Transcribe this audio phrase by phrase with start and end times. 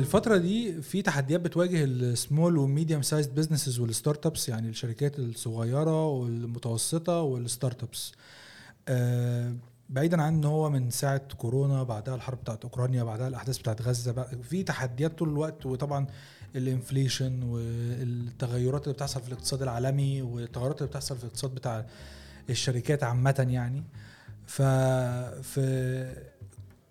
[0.00, 5.18] الفترة دي في تحديات بتواجه ال small و medium sized businesses وال startups يعني الشركات
[5.18, 8.12] الصغيرة والمتوسطة وال startups
[8.88, 9.54] آه،
[9.88, 14.12] بعيدا عن إن هو من ساعة كورونا بعدها الحرب بتاعت أوكرانيا بعدها الأحداث بتاعت غزة
[14.12, 16.06] بقى في تحديات طول الوقت وطبعا
[16.56, 21.86] ال inflation والتغيرات اللي بتحصل في الاقتصاد العالمي والتغيرات اللي بتحصل في الاقتصاد بتاع
[22.50, 23.84] الشركات عامة يعني.
[24.46, 24.62] ف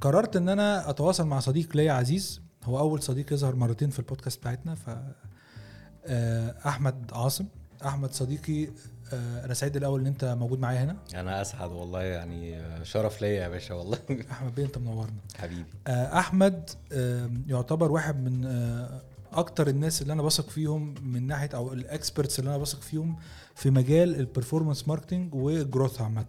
[0.01, 4.39] قررت إن أنا أتواصل مع صديق ليا عزيز هو أول صديق يظهر مرتين في البودكاست
[4.39, 4.89] بتاعتنا ف
[6.05, 7.45] آه، أحمد عاصم.
[7.85, 8.67] أحمد صديقي
[9.13, 10.97] آه، أنا سعيد الأول إن أنت موجود معايا هنا.
[11.15, 13.97] أنا أسعد والله يعني شرف ليا يا باشا والله.
[14.31, 15.19] أحمد بيه أنت منورنا.
[15.37, 15.65] حبيبي.
[15.87, 16.69] آه، أحمد
[17.47, 18.45] يعتبر واحد من
[19.33, 23.17] أكتر الناس اللي أنا بثق فيهم من ناحية أو ال experts اللي أنا بثق فيهم
[23.55, 26.25] في مجال ال performance marketing وال growth عامة.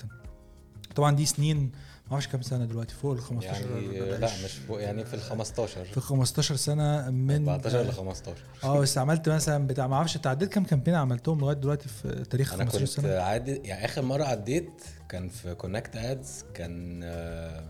[0.94, 1.72] طبعا دي سنين
[2.10, 5.20] ما أعرفش كام سنة دلوقتي؟ فوق ال 15 يعني لا مش فوق يعني في ال
[5.20, 10.16] 15 في 15 سنة من 14 ل 15 آه بس عملت مثلا بتاع ما أعرفش
[10.16, 13.84] أنت عديت كام campaign عملتهم لغاية دلوقتي في تاريخ أنا 15 كنت سنة؟ عادي يعني
[13.84, 17.64] آخر مرة عديت كان في Connect Ads كان آه،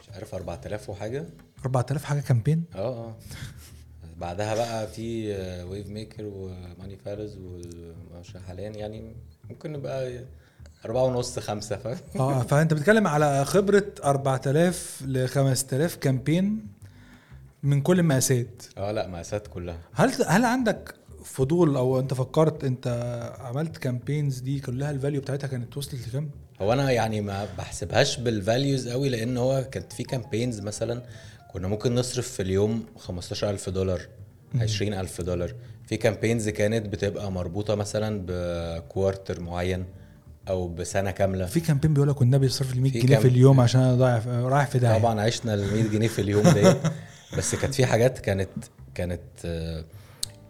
[0.00, 1.24] مش عارف 4000 وحاجة.
[1.64, 3.16] 4000 حاجة campaign؟ آه آه.
[4.16, 5.32] بعدها بقى في
[5.64, 9.16] Wavemaker و money fars ومش حاليا يعني
[9.50, 10.24] ممكن نبقى
[10.84, 16.66] أربعة ونص خمسة فاهم؟ آه فأنت بتتكلم على خبرة 4000 ل 5000 campaign
[17.62, 18.62] من كل المقاسات.
[18.78, 19.78] آه لا مقاسات كلها.
[19.92, 22.86] هل هل عندك فضول أو أنت فكرت أنت
[23.40, 28.16] عملت campaigns دي كلها ال value بتاعتها كانت وصلت لكام؟ هو أنا يعني ما بحسبهاش
[28.20, 31.02] بال values قوي لأن هو كانت في campaigns مثلا
[31.52, 34.00] كنا ممكن نصرف في اليوم 15000 دولار
[34.54, 35.54] 20000 دولار.
[35.86, 39.84] في campaigns كانت بتبقى مربوطة مثلا ب quarter معين.
[40.50, 41.46] أو بسنة كاملة.
[41.46, 44.22] في campaign بيقول لك والنبي يصرف لي 100 في جنيه في اليوم عشان أنا ضايع
[44.26, 44.98] رايح في داهية.
[44.98, 46.76] طبعا عشنا ال 100 جنيه في اليوم ديت.
[47.38, 48.48] بس كانت في حاجات كانت
[48.94, 49.84] كانت آه،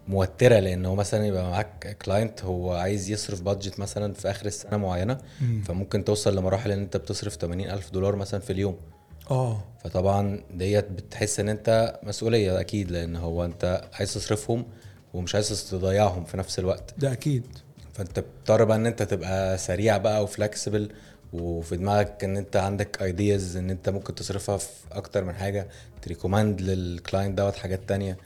[0.08, 4.76] موترة لأن هو مثلا يبقى معاك client هو عايز يصرف budget مثلا في آخر السنة
[4.76, 5.62] معينة مم.
[5.66, 8.76] فممكن توصل لمراحل إن أنت بتصرف 80 ألف دولار مثلا في اليوم.
[9.30, 9.64] آه.
[9.84, 14.64] فطبعا ديت بتحس إن أنت مسؤولية أكيد لأن هو أنت عايز تصرفهم
[15.14, 16.94] ومش عايز تضيعهم في نفس الوقت.
[16.98, 17.44] ده أكيد.
[18.00, 20.90] فأنت بتضطر بقى إن أنت تبقى سريع بقى و flexible
[21.32, 25.68] وفي دماغك إن أنت عندك ideas إن أنت ممكن تصرفها في أكتر من حاجة
[26.02, 28.16] ت recommend لل client دوت حاجات تانية.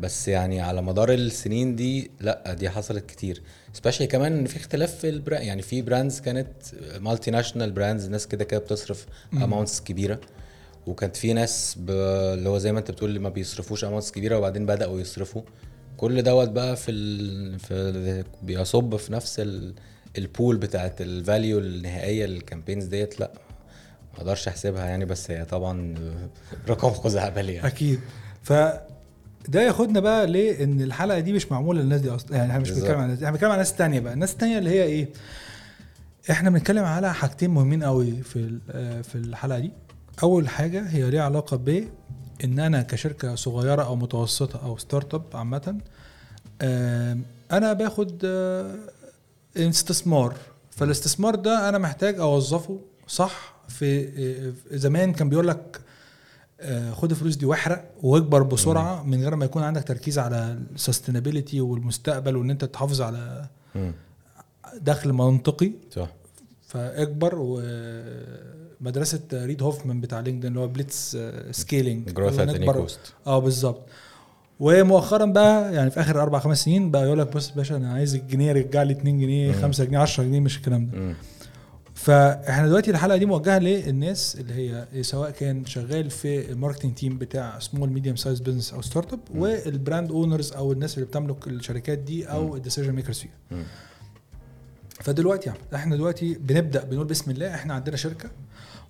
[0.00, 3.42] بس يعني على مدار السنين دي لأ دي حصلت كتير.
[3.72, 6.52] specially كمان إن في اختلاف في ال brand يعني في brands كانت
[7.00, 10.20] multinational brands ناس كده كده بتصرف amounts كبيرة.
[10.86, 11.90] وكانت في ناس ب...
[11.90, 15.42] اللي هو زي ما أنت بتقول اللي ما بيصرفوش amounts كبيرة وبعدين بدأوا يصرفوا.
[15.96, 17.58] كل دوت بقى في ال...
[17.58, 18.24] في.
[18.42, 19.74] بيصب في نفس ال...
[20.18, 23.20] ال pool بتاعت ال value النهائية لل campaigns ديت.
[23.20, 23.32] لا
[24.14, 25.94] ما أقدرش احسبها يعني بس هي طبعا
[26.68, 27.66] رقم خزعبلي يعني.
[27.68, 28.00] أكيد.
[28.42, 28.52] ف
[29.48, 32.70] ده ياخدنا بقى ليه؟ إن الحلقة دي مش معمولة للناس دي أصلا يعني إحنا مش.
[32.70, 34.12] بنتكلم عن الناس دي إحنا بنتكلم عن ناس تانية بقى.
[34.12, 35.08] الناس التانية اللي هي إيه؟
[36.30, 38.58] إحنا بنتكلم على حاجتين مهمين قوي في
[39.02, 39.72] في الحلقة دي.
[40.22, 41.84] أول حاجة هي ليها علاقة ب
[42.44, 45.80] إن أنا كشركة صغيرة أو متوسطة أو startup عامة
[47.52, 48.74] أنا باخد آه،
[49.56, 50.34] استثمار.
[50.70, 55.80] فالاستثمار ده أنا محتاج أوظفه صح في آه، زمان كان بيقول لك
[56.60, 60.80] آه، خد الفلوس دي واحرق واكبر بسرعة من غير ما يكون عندك تركيز على ال
[60.80, 63.46] sustainability والمستقبل وإن أنت تحافظ على.
[64.76, 65.72] دخل منطقي.
[65.90, 66.08] صح.
[66.70, 67.34] فاكبر
[68.80, 72.48] ومدرسة ريد هوفمان بتاع لينكدين اللي هو blitzscaling growth at
[72.80, 73.80] cost آه بالظبط.
[74.60, 77.92] ومؤخرا بقى يعني في آخر أربع خمس سنين بقى يقول لك بص يا باشا أنا
[77.92, 81.14] عايز الجنيه يرجع لي 2 جنيه 5 جنيه 10 جنيه مش الكلام ده.
[81.94, 87.18] فاحنا دلوقتي الحلقة دي موجهة للناس اللي هي سواء كان شغال في ال marketing team
[87.18, 91.98] بتاع small medium size business أو startup وال brand owners أو الناس اللي بتملك الشركات
[91.98, 93.64] دي أو ال decision makers فيها.
[95.00, 98.30] فدلوقتي إحنا دلوقتي بنبدأ بنقول بسم الله إحنا عندنا شركة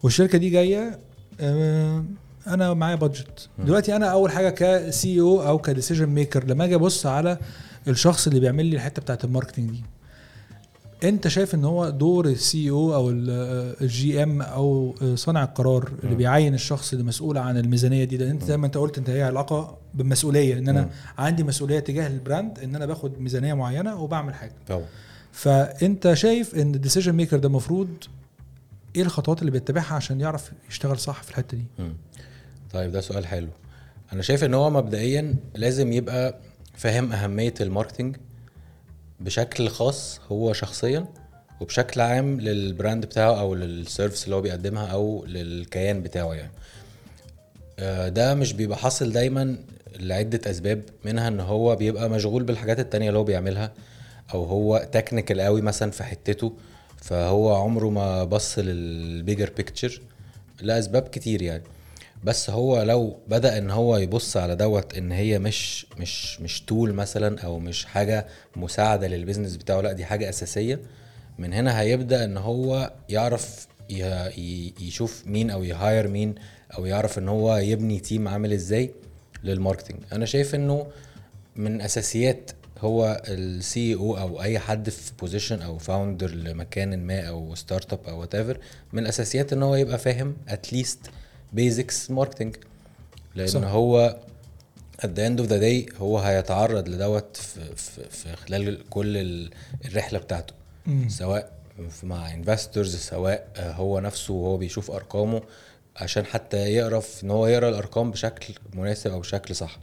[0.03, 0.99] والشركة دي جاية
[1.41, 2.05] آه،
[2.47, 6.75] أنا معايا budget دلوقتي أنا أول حاجة ك CEO أو ك decision maker لما أجي
[6.75, 7.39] أبص على
[7.89, 9.83] الشخص اللي بيعمل لي الحتة بتاعت ال marketing دي
[11.05, 16.15] أنت شايف إن هو دور ال CEO أو ال GM أو صانع القرار اللي.
[16.15, 19.23] بيعين الشخص اللي مسؤول عن الميزانية دي لأن أنت زي ما أنت قلت أنت هي
[19.23, 20.91] علاقة بالمسؤولية إن أنا.
[21.19, 24.53] عندي مسؤولية تجاه ال brand إن أنا باخد ميزانية معينة وبعمل حاجة.
[24.69, 24.85] طبعا.
[25.33, 27.89] فأنت شايف إن ال decision maker ده المفروض
[28.97, 31.93] إيه الخطوات اللي بيتبعها عشان يعرف يشتغل صح في الحتة دي؟ مم.
[32.73, 33.49] طيب ده سؤال حلو.
[34.13, 36.35] أنا شايف إن هو مبدئيا لازم يبقى
[36.75, 38.17] فاهم أهمية ال marketing
[39.21, 41.07] بشكل خاص هو شخصيا
[41.61, 46.53] وبشكل عام لل brand بتاعه أو لل service اللي هو بيقدمها أو للكيان بتاعه يعني.
[47.79, 49.57] آه، ده مش بيبقى حاصل دايما
[50.01, 53.73] لعدة أسباب منها إن هو بيبقى مشغول بالحاجات التانية اللي هو بيعملها.
[54.35, 56.53] أو هو technical قوي مثلا في حتته
[56.97, 60.01] فهو عمره ما بص لل bigger picture
[60.63, 61.63] لأسباب كتير يعني.
[62.25, 66.93] بس هو لو بدأ إن هو يبص على دوت إن هي مش مش مش tool
[66.93, 70.81] مثلا أو مش حاجة مساعدة لل business بتاعه لأ دي حاجة أساسية.
[71.39, 73.67] من هنا هيبدأ إن هو يعرف
[74.81, 76.35] يشوف مين أو ي hire مين
[76.79, 78.91] أو يعرف إن هو يبني team عامل إزاي
[79.45, 80.87] لل marketing أنا شايف إنه
[81.57, 82.51] من أساسيات
[82.81, 88.21] هو ال CEO أو أي حد في position أو founder لمكان ما أو startup أو
[88.21, 88.59] whatever
[88.93, 90.99] من الاساسيات إن هو يبقى فاهم at least
[91.53, 92.57] basics marketing
[93.35, 93.63] لأن صح.
[93.65, 94.17] هو
[95.03, 99.51] at the end of the day هو هيتعرض لدوت في, في, في خلال كل ال-
[99.85, 100.55] الرحلة بتاعته
[100.87, 101.09] مم.
[101.09, 101.53] سواء
[102.03, 105.43] مع investors سواء هو نفسه وهو بيشوف أرقامه
[105.97, 109.79] عشان حتى يعرف إن هو يقرأ الأرقام بشكل مناسب أو بشكل صح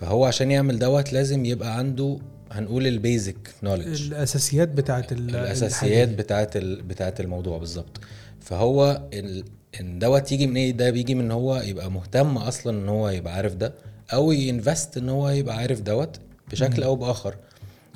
[0.00, 2.18] فهو عشان يعمل دوت لازم يبقى عنده
[2.52, 6.08] هنقول ال basic knowledge الأساسيات بتاعت ال- الأساسيات.
[6.08, 6.56] بتاعت.
[6.58, 8.00] بتاعت الموضوع بالظبط
[8.40, 9.02] فهو.
[9.80, 13.08] إن دوت يجي من إيه ده بيجي من ان هو يبقى مهتم أصلا إن هو
[13.08, 13.72] يبقى عارف ده
[14.12, 16.16] أو ي invest إن هو يبقى عارف دوت
[16.50, 17.34] بشكل أو بآخر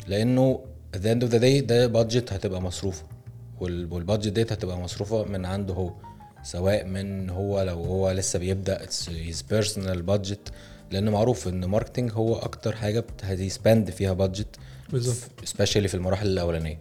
[0.09, 0.61] لأنه
[0.97, 3.03] at the end of the day ده budget هتبقى مصروفه
[3.61, 5.91] وال- وال budget ديت هتبقى مصروفه من عنده هو
[6.43, 8.79] سواء من هو لو هو لسه بيبدأ
[9.31, 10.51] his personal budget
[10.95, 14.57] لأن معروف إن marketing هو أكتر حاجة هت spend فيها budget
[14.93, 15.31] بالظبط.
[15.45, 16.79] specially في المراحل الأولانية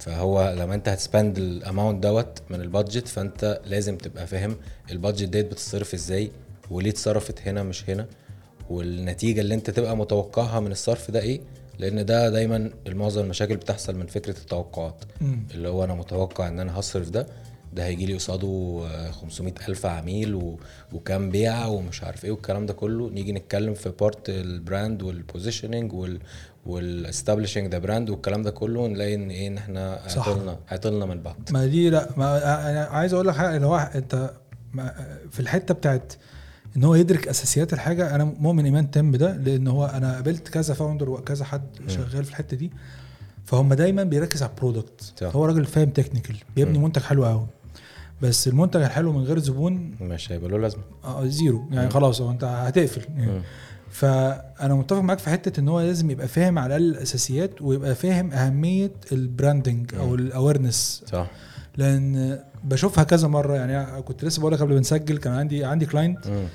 [0.00, 4.56] فهو لما أنت هت spend ال amount دوت من ال budget فأنت لازم تبقى فاهم
[4.90, 6.30] ال budget ديت بتتصرف إزاي
[6.70, 8.06] وليه اتصرفت هنا مش هنا
[8.70, 11.40] والنتيجة اللي أنت تبقى متوقعها من الصرف ده إيه
[11.78, 15.46] لأن ده دايما معظم المشاكل بتحصل من فكرة التوقعات مم.
[15.54, 17.26] اللي هو أنا متوقع إن أنا هصرف ده
[17.74, 20.58] ده هيجي لي قصاده آه، 500 ألف عميل و...
[20.92, 25.16] وكام بيعه ومش عارف إيه والكلام ده كله نيجي نتكلم في part ال brand وال
[25.16, 26.20] positioning وال
[26.66, 30.00] وال establishing the brand والكلام ده كله نلاقي إن إيه إن إحنا.
[30.16, 32.36] عطلنا عطلنا من بعض ما دي لا ما
[32.70, 34.30] أنا عايز أقول لك حاجة اللي هو أنت
[35.30, 36.12] في الحتة بتاعت
[36.76, 40.74] إن هو يدرك أساسيات الحاجة أنا مؤمن إيمان تام بده لأن هو أنا قابلت كذا
[40.74, 42.70] founder وكذا حد شغال في الحتة دي
[43.44, 45.22] فهم دايما بيركز على ال product.
[45.22, 46.78] هو راجل فاهم technical بيبني.
[46.78, 47.46] منتج حلو قوي
[48.24, 51.90] بس المنتج الحلو من غير زبون مش هيبقى له لازمة آه، zero يعني.
[51.90, 53.42] خلاص هو انت هتقفل يعني.
[53.90, 58.32] فأنا متفق معاك في حتة إن هو لازم يبقى فاهم على الاقل الأساسيات ويبقى فاهم
[58.32, 60.14] أهمية ال branding أو.
[60.14, 61.30] ال awareness صح
[61.76, 65.86] لأن بشوفها كذا مرة يعني كنت لسه بقول لك قبل ما نسجل كان عندي عندي
[65.86, 66.46] client مم.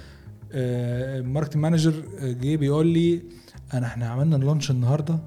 [1.34, 3.22] marketing manager جه بيقول لي
[3.74, 5.20] أنا إحنا عملنا ال launch النهارده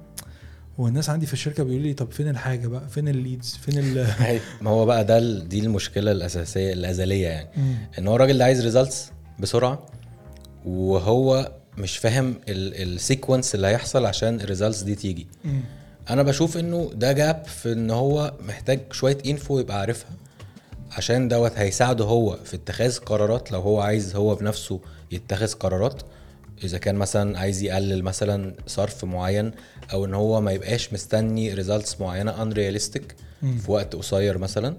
[0.77, 4.07] والناس عندي في الشركة بيقولوا لي طب فين الحاجة بقى؟ فين ال leads فين ال
[4.61, 7.49] ما هو بقى ده دي المشكلة الأساسية الأزلية يعني.
[7.57, 7.75] مم.
[7.99, 9.85] إن هو الراجل ده عايز results بسرعة
[10.65, 15.27] وهو مش فاهم ال sequence اللي هيحصل عشان ال results دي تيجي.
[15.45, 15.61] مم.
[16.09, 20.09] أنا بشوف إنه ده gap في إن هو محتاج شوية info يبقى عارفها
[20.91, 23.51] عشان دوت هيساعده هو في اتخاذ قرارات.
[23.51, 24.79] لو هو عايز هو بنفسه
[25.11, 26.01] يتخذ قرارات
[26.63, 29.51] إذا كان مثلا عايز يقلل مثلا صرف معين
[29.93, 33.15] أو إن هو ما يبقاش مستني results معينة unrealistic.
[33.41, 34.75] في وقت قصير مثلا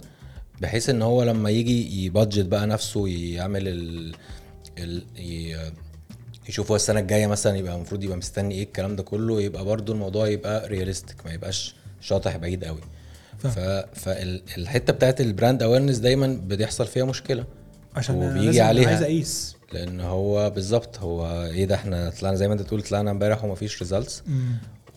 [0.61, 4.15] بحيث إن هو لما يجي ي budget بقى نفسه يعمل ال,
[4.79, 5.73] ال ي-
[6.49, 9.93] يشوف هو السنة الجاية مثلا يبقى المفروض يبقى مستني إيه الكلام ده كله يبقى برضو
[9.93, 12.81] الموضوع يبقى realistic ما يبقاش شاطح بعيد قوي
[13.39, 13.85] فاهم.
[13.95, 17.45] فالحته بتاعت ال brand awareness دايما بيحصل فيها مشكلة
[17.97, 18.89] عشان وبيجي عليها.
[18.89, 23.11] عايز أقيس لأن هو بالظبط هو إيه ده إحنا طلعنا زي ما أنت تقول طلعنا
[23.11, 24.23] امبارح ومفيش results.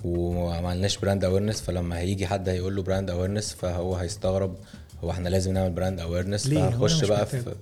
[0.07, 4.55] وما عملناش brand awareness فلما هيجي حد هيقول له brand awareness فهو هيستغرب
[5.03, 7.41] هو إحنا لازم نعمل brand awareness فهنخش بقى محتاج.
[7.41, 7.55] في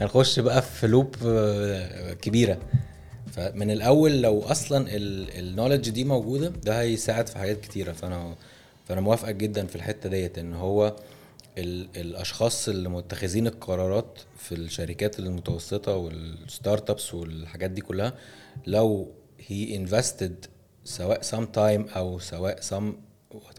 [0.00, 2.58] هنخش بقى في loop آه، كبيرة.
[3.32, 4.86] فمن الأول لو أصلا
[5.38, 7.92] ال knowledge دي موجودة ده هيساعد في حاجات كتيرة.
[7.92, 8.34] فانا
[8.88, 10.96] فأنا موافقك جدا في الحتة ديت إن هو
[11.58, 18.12] ال الأشخاص اللي متخذين القرارات في الشركات المتوسطة وال startups والحاجات دي كلها
[18.66, 19.08] لو
[19.46, 20.46] هي invested
[20.88, 22.96] سواء some time أو سواء some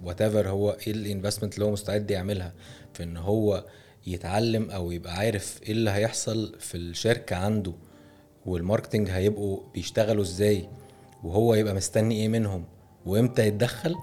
[0.03, 2.53] whatever هو إيه ال investment اللي هو مستعد يعملها.
[2.93, 3.65] في إن هو
[4.07, 7.73] يتعلم أو يبقى عارف إيه اللي هيحصل في الشركة عنده
[8.45, 10.69] وال marketing هيبقوا بيشتغلوا إزاي
[11.23, 12.63] وهو يبقى مستني إيه منهم
[13.05, 13.95] وإمتى يتدخل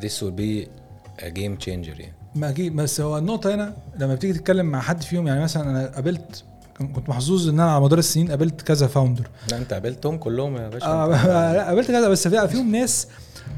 [0.00, 0.68] this will be
[1.22, 2.14] a game changer يعني.
[2.34, 5.86] ما أكيد بس هو النقطة هنا لما بتيجي تتكلم مع حد فيهم يعني مثلا أنا
[5.86, 6.44] قابلت
[6.78, 10.68] كنت محظوظ إن أنا على مدار السنين قابلت كذا founder لا أنت قابلتهم كلهم يا
[10.68, 13.08] باشا آه قابلت كذا بس في- فيهم ناس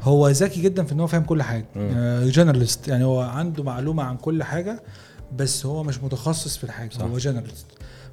[0.03, 2.21] هو ذكي جدا في إن هو فاهم كل حاجة مم.
[2.29, 4.83] generalist يعني هو عنده معلومة عن كل حاجة
[5.37, 7.01] بس هو مش متخصص في الحاجة صح.
[7.01, 7.65] هو generalist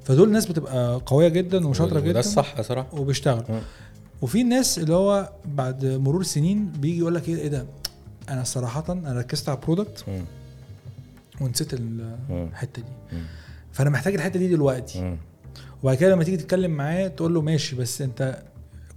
[0.03, 3.59] فدول ناس بتبقى قوية جدا وشاطرة وده جدا الصح صراحة وبيشتغلوا.
[4.21, 7.65] وفي الناس اللي هو بعد مرور سنين بيجي يقول لك إيه إيه ده
[8.29, 10.21] أنا صراحة أنا ركزت على ال product مم.
[11.41, 11.73] ونسيت.
[11.73, 13.23] الحتة دي مم.
[13.75, 15.17] فانا محتاج الحته دي دلوقتي مم.
[15.83, 18.39] وبعد كده لما تيجي تتكلم معاه تقول له ماشي بس انت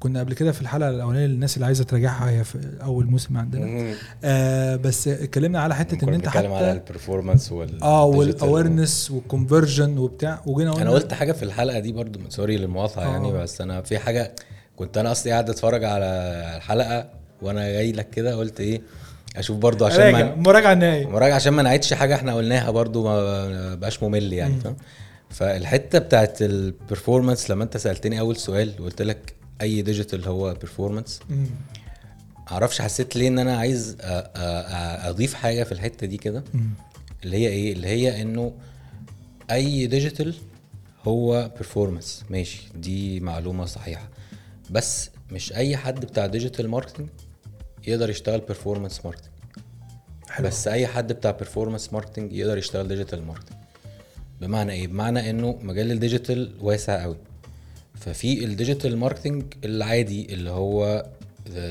[0.01, 3.95] كنا قبل كده في الحلقة الأولانية للناس اللي عايزة تراجعها هي في أول موسم عندنا.
[4.25, 8.05] آه بس اتكلمنا على حتة إن أنت بنتكلم على حتى ال performance وال آه.
[8.05, 13.05] وال awareness وال conversion وبتاع وجينا أنا قلت حاجة في الحلقة دي برضو sorry للمقاطعة
[13.05, 13.09] آه.
[13.09, 14.35] يعني بس أنا في حاجة
[14.77, 16.07] كنت أنا أصلي قاعد أتفرج على
[16.57, 17.11] الحلقة
[17.43, 18.83] وأنا جاي لك كده قلت إيه
[19.39, 23.05] أشوف برضو عشان راجع ما مراجعة النهائيه مراجعة عشان ما نعيدش حاجة إحنا قلناها برضو
[23.05, 24.61] ما بقاش ممل يعني.
[24.61, 24.77] فاهم
[25.31, 31.21] فالحتة بتاعت ال performance لما انت سألتني أول سؤال وقلت لك أي digital هو performance.
[32.51, 33.97] معرفش حسيت ليه إن أنا عايز
[35.05, 36.45] أضيف حاجة في الحتة دي كده.
[37.25, 38.53] اللي هي إيه اللي هي إنه
[39.51, 40.35] أي digital
[41.05, 44.09] هو performance ماشي دي معلومة صحيحة
[44.71, 47.09] بس مش أي حد بتاع digital marketing
[47.89, 49.33] يقدر يشتغل performance marketing
[50.29, 50.47] حلو.
[50.47, 53.59] بس أي حد بتاع performance marketing يقدر يشتغل digital marketing
[54.41, 57.17] بمعنى إيه؟ بمعنى إنه مجال ال digital واسع قوي.
[57.95, 61.07] ففي ال digital marketing العادي اللي هو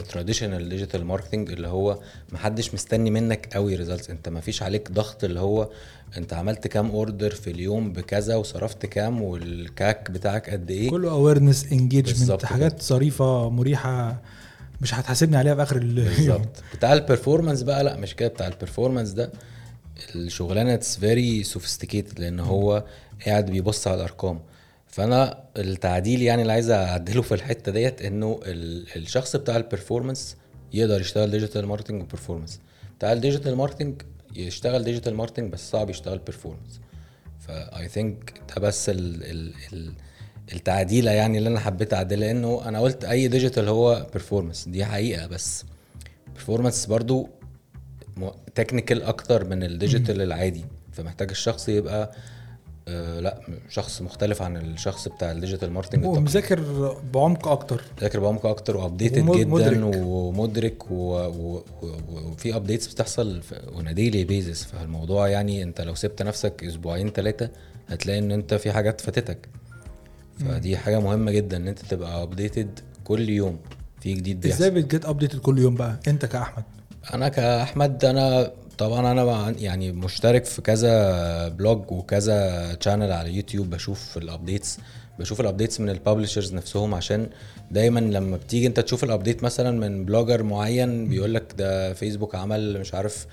[0.09, 1.99] traditional digital marketing اللي هو
[2.31, 5.69] محدش مستني منك قوي results أنت مفيش عليك ضغط اللي هو
[6.17, 11.11] أنت عملت كام order في اليوم بكذا وصرفت كام وال CAC بتاعك قد إيه؟ كله
[11.11, 14.21] awareness engagement حاجات ظريفة مريحة.
[14.81, 16.63] مش هتحاسبني عليها في آخر بالظبط.
[16.75, 18.27] بتاع ال performance بقى لا مش كده.
[18.29, 19.31] بتاع ال performance ده
[20.15, 22.83] الشغلانة it's very sophisticated لأن هو
[23.25, 24.39] قاعد بيبص على الأرقام.
[24.87, 30.35] فأنا التعديل يعني اللي عايز أعدله في الحتة ديت إنه ال- الشخص بتاع ال performance
[30.73, 32.59] يقدر يشتغل digital marketing و performance
[32.97, 34.01] بتاع ال digital marketing
[34.35, 36.79] يشتغل digital marketing بس صعب يشتغل performance
[37.47, 39.91] ف I think ده بس ال ال ال
[40.53, 45.27] التعديلة يعني اللي أنا حبيت اعدلها لأنه أنا قلت أي digital هو performance دي حقيقة
[45.27, 45.65] بس
[46.35, 47.29] performance برضو
[48.55, 50.65] technical أكتر من ال digital العادي.
[50.91, 52.11] فمحتاج الشخص يبقى
[52.87, 56.19] آه لأ شخص مختلف عن الشخص بتاع ال digital marketing التقليدي.
[56.19, 56.61] ومذاكر
[57.13, 57.83] بعمق أكتر.
[58.01, 59.95] ذاكر بعمق أكتر و updated جدا مدرك.
[59.95, 63.41] ومدرك وفي updates بتحصل
[63.75, 67.49] on daily basis فالموضوع يعني أنت لو سبت نفسك أسبوعين ثلاثة
[67.87, 69.49] هتلاقي إن أنت في حاجات فاتتك.
[70.39, 73.59] فدي حاجة مهمة جدا إن أنت تبقى updated كل يوم.
[74.01, 74.57] في جديد بيحصل.
[74.57, 76.63] إزاي بت get updated كل يوم بقى؟ أنت كأحمد.
[77.13, 84.17] أنا كأحمد أنا طبعا أنا يعني مشترك في كذا blog وكذا channel على يوتيوب بشوف
[84.17, 84.79] ال updates
[85.19, 87.27] بشوف ال updates من ال publishers نفسهم عشان
[87.71, 92.35] دايما لما بتيجي انت تشوف ال update مثلا من blogger معين بيقول لك ده فيسبوك
[92.35, 93.27] عمل مش عارف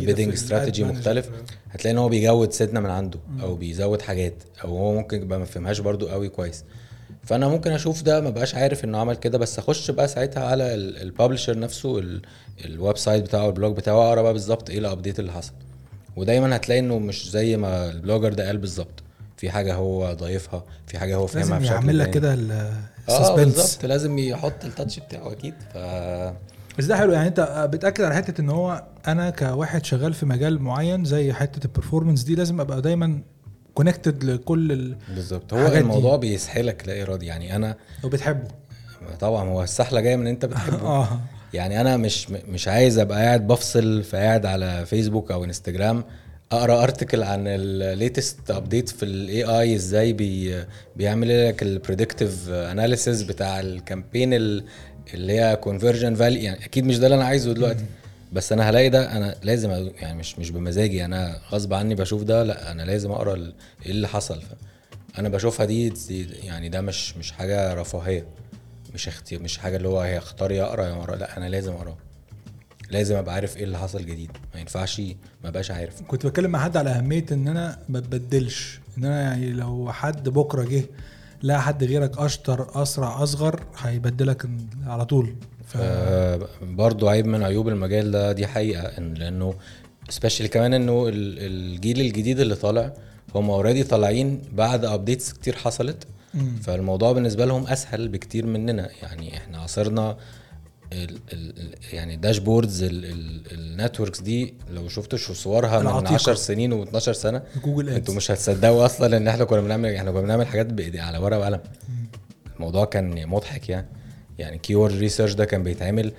[0.00, 1.26] bidding في استراتيجي مختلف.
[1.70, 5.44] هتلاقي إن هو بيجود سيدنا من عنده أو بيزود حاجات أو هو ممكن يبقى ما
[5.44, 6.64] فهمهاش برضو قوي كويس.
[7.24, 10.74] فأنا ممكن أشوف ده ما بقاش عارف إنه عمل كده بس أخش بقى ساعتها على
[10.74, 12.22] ال publisher نفسه ال-
[12.64, 15.52] ال website بتاعه ال blog بتاعه أقرأ بقى بالظبط إيه ال update اللي حصل.
[16.16, 19.02] ودايما هتلاقي إنه مش زي ما ال blogger ده قال بالظبط.
[19.38, 22.10] في حاجة هو ضايفها في حاجة هو فاهمها لازم يعمل لك.
[22.10, 22.72] كده آه
[23.08, 25.78] ال suspense بالظبط لازم يحط ال touch بتاعه أكيد ف
[26.78, 30.62] بس ده حلو يعني أنت بتأكد على حتة إن هو أنا كواحد شغال في مجال
[30.62, 33.20] معين زي حتة ال performance دي لازم أبقى دايما
[33.74, 34.96] connected لكل ال...
[35.14, 35.82] بالظبط هو الحاجات دي.
[35.82, 38.48] الموضوع بيسحلك لا إرادي يعني أنا وبتحبه
[39.20, 41.20] طبعا هو السحلة جاية من أنت بتحبه آه
[41.54, 46.04] يعني أنا مش مش عايز أبقى قاعد بفصل فقاعد على فيسبوك أو انستجرام
[46.52, 50.64] أقرأ article عن ال latest update في ال AI إزاي بي
[50.96, 54.64] بيعمل لك ال predictive analysis بتاع ال campaign ال-
[55.14, 57.84] اللي هي conversion value يعني أكيد مش ده اللي أنا عايزه دلوقتي.
[58.32, 62.42] بس أنا هلاقي ده أنا لازم يعني مش مش بمزاجي أنا غصب عني بشوف ده
[62.42, 63.34] لأ أنا لازم أقرأ
[63.86, 64.42] إيه اللي حصل.
[65.18, 68.26] أنا بشوفها دي دي- يعني ده مش مش حاجة رفاهية
[68.94, 71.96] مش أختي مش حاجة اللي هو هيختار يا أقرأ يا اقرا لأ أنا لازم اقرا
[72.90, 74.30] لازم ابقى عارف إيه اللي حصل جديد.
[74.54, 75.02] ما ينفعش
[75.44, 76.02] ما بقاش عارف.
[76.02, 78.80] كنت بتكلم مع حد على اهمية ان أنا ما اتبدلش.
[78.98, 80.84] ان أنا يعني لو حد بكرة جه
[81.42, 84.46] لا حد غيرك اشطر اسرع اصغر هيبدلك
[84.86, 85.34] على طول.
[85.66, 85.76] ف...
[85.80, 88.88] آه برضو عيب من عيوب المجال ده دي حقيقة.
[88.96, 89.54] إن- لأنه
[90.08, 92.92] specially كمان إنه ال- الجيل الجديد اللي طالع
[93.34, 96.06] هم already طالعين بعد updates كتير حصلت.
[96.34, 96.56] مم.
[96.62, 98.88] فالموضوع بالنسبة لهم أسهل بكتير مننا.
[99.02, 100.16] يعني إحنا عصرنا
[100.92, 102.82] ال ال يعني dashboards
[103.52, 106.14] ال networks دي لو شفتوا شو صورها من العتيقة.
[106.14, 110.20] 10 سنين و12 سنة جوجل أنتوا مش هتصدقوا أصلا إن إحنا كنا بنعمل إحنا كنا
[110.20, 111.60] بنعمل حاجات بإيدي على ورقة وقلم.
[112.56, 113.86] الموضوع كان مضحك يعني.
[114.38, 116.12] يعني keyword research ده كان بيتعمل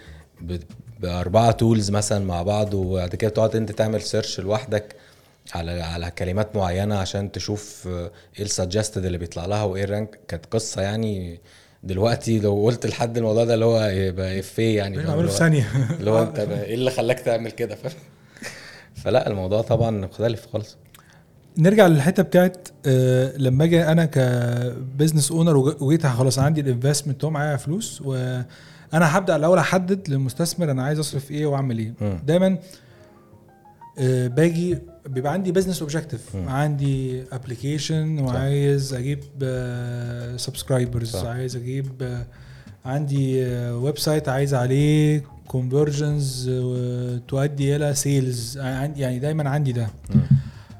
[0.99, 4.95] بأربعة tools مثلا مع بعض وبعد كده تقعد أنت تعمل search لوحدك
[5.53, 8.11] على على كلمات معينة عشان تشوف إيه
[8.45, 11.39] ال suggested اللي بيطلع لها وإيه ال rank كانت قصة يعني
[11.83, 15.37] دلوقتي لو قلت لحد الموضوع ده اللي هو يبقى افيه يعني؟ بعمله اللي في هو-
[15.37, 15.67] ثانية.
[15.99, 17.93] اللي هو أنت بقى إيه اللي خلاك تعمل كده فاهم؟
[18.95, 20.77] فلا الموضوع طبعا مختلف خالص.
[21.57, 27.25] نرجع للحتة بتاعت آه، لما أجي أنا ك business owner وجيت خلاص عندي ال investment
[27.25, 28.45] معايا فلوس وأنا
[29.17, 31.93] هبدأ الأول أحدد للمستثمر أنا عايز أصرف إيه وأعمل إيه.
[32.25, 32.57] دايما
[33.99, 34.77] آه، باجي
[35.09, 36.35] بيبقى عندي business objective.
[36.35, 39.19] عندي application وعايز أجيب
[40.37, 41.25] subscribers صح.
[41.25, 42.25] عايز أجيب آه،
[42.85, 46.49] عندي website عايز عليه conversions
[47.27, 49.87] تؤدي إلى sales يعني دايما عندي ده.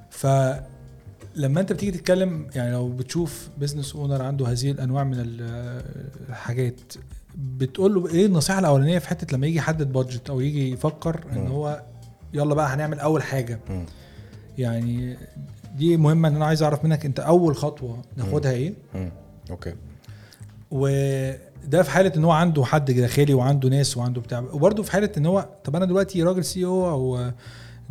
[0.10, 5.84] فلما أنت بتيجي تتكلم يعني لو بتشوف business owner عنده هذه الأنواع من ال-
[6.30, 6.80] الحاجات
[7.38, 11.48] بتقول له إيه النصيحة الأولانية في حتة لما يجي يحدد budget أو يجي يفكر إن.
[11.48, 11.82] هو
[12.34, 13.60] يلا بقى هنعمل أول حاجة.
[14.60, 15.18] يعني
[15.78, 18.74] دي مهمة إن أنا عايز أعرف منك أنت أول خطوة ناخدها إيه.
[18.96, 19.12] مم.
[19.52, 19.74] okay.
[20.72, 24.40] وده في حالة إن هو عنده حد داخلي وعنده ناس وعنده بتاع.
[24.40, 27.32] وبرده في حالة إن هو طب أنا دلوقتي راجل COO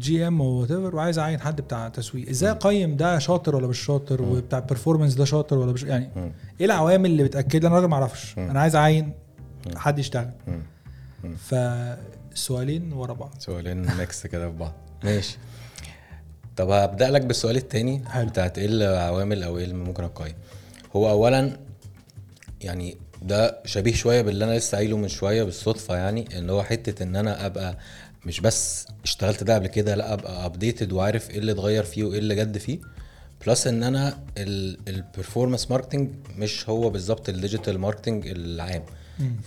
[0.01, 2.29] GM أو وعايز أعين حد بتاع تسويق.
[2.29, 4.29] إزاي أقيم ده شاطر ولا مش شاطر؟ مم.
[4.33, 6.33] وبتاع ال performance ده شاطر ولا مش يعني مم.
[6.61, 8.39] إيه العوامل اللي بتأكد لي؟ أنا راجل ما أعرفش.
[8.39, 9.13] أنا عايز أعين.
[9.77, 10.31] حد يشتغل.
[11.39, 13.35] فسؤالين ورا بعض.
[13.39, 14.73] سؤالين mix كده في بعض.
[15.05, 15.39] ماشي.
[16.59, 18.27] طب هبدأ لك بالسؤال التاني حلو.
[18.29, 20.35] بتاعت إيه العوامل أو إيه اللي ممكن اقيم
[20.97, 21.57] هو اولا
[22.61, 27.03] يعني ده شبيه شوية باللي أنا لسه قايله من شوية بالصدفة يعني إن هو حتة
[27.03, 27.79] إن أنا أبقى
[28.27, 32.19] مش بس اشتغلت ده قبل كده لأ أبقى updated وعارف إيه اللي اتغير فيه وإيه
[32.19, 32.79] اللي جد فيه
[33.47, 34.19] plus إن أنا
[34.89, 38.83] ال performance marketing مش هو بالظبط ال digital marketing العام.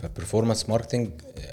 [0.01, 1.10] فال performance marketing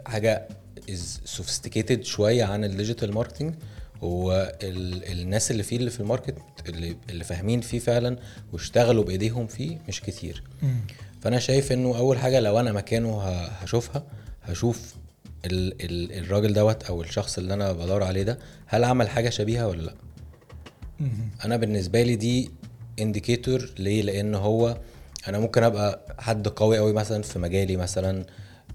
[0.07, 0.49] حاجة
[0.91, 3.55] is sophisticated شوية عن ال digital marketing
[4.03, 6.35] هو ال- الناس اللي فيه اللي في ال market
[6.69, 8.17] اللي اللي فاهمين فيه فعلا
[8.53, 10.43] واشتغلوا بإيديهم فيه مش كتير.
[11.23, 14.05] فأنا شايف إنه أول حاجة لو أنا مكانه هشوفها
[14.43, 14.95] هشوف
[15.45, 19.67] ال ال الراجل دوت أو الشخص اللي أنا بدور عليه ده هل عمل حاجة شبيهة
[19.69, 19.95] ولا لأ.
[21.45, 22.51] أنا بالنسبة لي دي
[23.01, 24.79] indicator ليه لأن هو
[25.29, 28.25] أنا ممكن أبقى حد قوي قوي مثلا في مجالي مثلا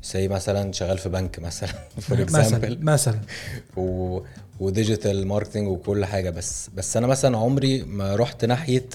[0.04, 3.20] زي مثلا شغال في بنك مثلا for مثلا example مثلا.
[3.78, 4.20] و
[4.60, 6.70] و digital marketing وكل حاجة بس.
[6.76, 8.86] بس أنا مثلا عمري ما رحت ناحية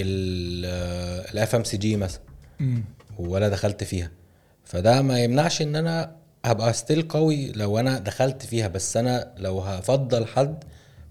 [0.00, 2.20] ال FMCG مثلا.
[3.18, 4.10] ولا دخلت فيها.
[4.64, 8.68] فده ما يمنعش إن أنا هبقى still قوي لو أنا دخلت فيها.
[8.68, 10.64] بس أنا لو هفضل حد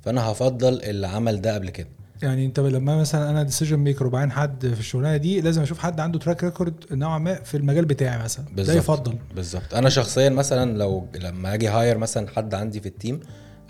[0.05, 1.89] فأنا هفضل اللي عمل ده قبل كده.
[2.21, 5.99] يعني انت لما مثلا أنا decision maker وبعين حد في الشغلانة دي لازم أشوف حد
[5.99, 8.45] عنده track record نوعا ما في المجال بتاعي مثلا.
[8.45, 8.77] ده بالظبط.
[8.77, 9.17] يفضل.
[9.36, 9.73] بالظبط.
[9.73, 13.19] أنا شخصيا مثلا لو لما أجي hire مثلا حد عندي في ال team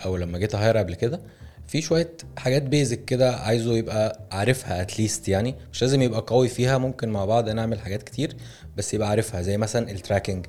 [0.06, 1.22] أو لما جيت hire قبل كده
[1.68, 5.56] في شوية حاجات basic كده عايزه يبقى عارفها at least يعني.
[5.74, 8.36] مش لازم يبقى قوي فيها ممكن مع بعض نعمل حاجات كتير
[8.78, 9.42] بس يبقى عارفها.
[9.42, 10.46] زي مثلا ال tracking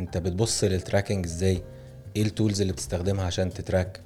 [0.00, 1.62] أنت بتبص لل tracking إزاي؟
[2.16, 4.00] إيه ال tools اللي بتستخدمها عشان ت track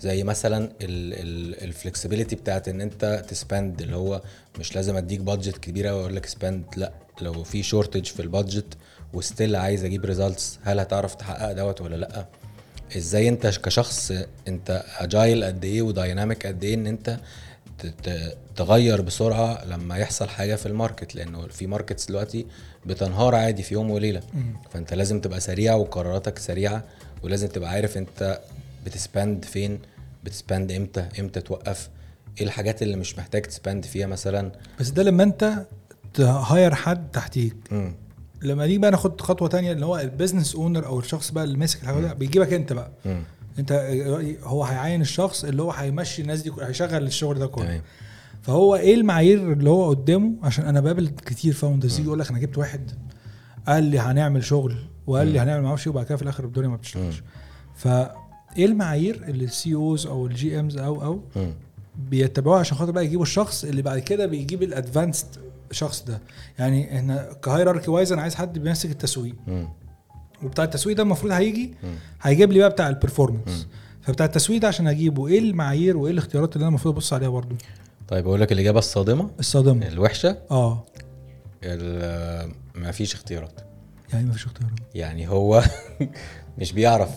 [0.00, 4.22] زي مثلا ال flexibility بتاعت إن أنت ت spend اللي هو
[4.58, 8.76] مش لازم أديك budget كبيره وأقول لك spend لأ لو في shortage في ال budget
[9.12, 12.26] و still عايز أجيب results هل هتعرف تحقق دوت ولا لأ؟
[12.96, 14.12] إزاي أنت كشخص
[14.48, 17.18] أنت agile قد إيه و dynamic قد إيه إن أنت
[18.56, 22.46] تغير بسرعة لما يحصل حاجة في ال market؟ لأنه في markets دلوقتي
[22.86, 24.22] بتنهار عادي في يوم وليلة.
[24.70, 26.84] فأنت لازم تبقى سريع وقراراتك سريعة
[27.22, 28.40] ولازم تبقى عارف أنت
[28.86, 29.78] بت spend فين؟
[30.24, 31.88] بت spend إمتى؟ إمتى توقف؟
[32.40, 35.66] إيه الحاجات اللي مش محتاج ت spend فيها مثلا؟ بس ده لما أنت
[36.14, 37.56] ت hire حد تحتيك.
[37.70, 37.94] مم.
[38.42, 41.58] لما نيجي بقى ناخد خطوة تانية اللي هو ال business owner أو الشخص بقى اللي
[41.58, 42.90] ماسك الحاجة ده بيجيبك أنت بقى.
[43.04, 43.22] مم.
[43.58, 43.72] أنت
[44.42, 47.64] هو هيعين الشخص اللي هو هيمشي الناس دي هيشغل الشغل ده كله.
[47.64, 47.82] تمام.
[48.42, 52.38] فهو إيه المعايير اللي هو قدامه؟ عشان أنا بقابل كتير founders يجي يقول لك أنا
[52.38, 52.90] جبت واحد
[53.66, 56.76] قال لي هنعمل شغل وقال لي هنعمل معرفش إيه وبعد كده في الآخر الدنيا ما
[56.76, 57.22] بتشتغلش.
[58.58, 61.20] فايه المعايير اللي ال CEOs أو ال GMs أو أو.
[62.10, 65.26] بيتبعوها عشان خاطر بقى يجيبوا الشخص اللي بعد كده بيجيب ال advanced
[65.70, 66.20] شخص ده؟
[66.58, 69.34] يعني إحنا ك hierarchy wise أنا عايز حد بيمسك التسويق.
[70.42, 71.74] وبتاع التسويق ده المفروض هيجي.
[72.22, 73.66] هيجيب لي بقى بتاع ال performance.
[74.02, 77.54] فبتاع التسويق ده عشان أجيبه إيه المعايير وإيه الاختيارات اللي أنا المفروض أبص عليها برضو
[78.08, 79.30] طيب أقول لك الإجابة الصادمة.
[79.40, 79.88] الصادمة.
[79.88, 80.38] الوحشة.
[80.50, 80.84] آه.
[82.74, 83.60] ما فيش اختيارات.
[84.12, 85.62] يعني مفيش اختيارات؟ يعني هو
[86.58, 87.10] مش بيعرف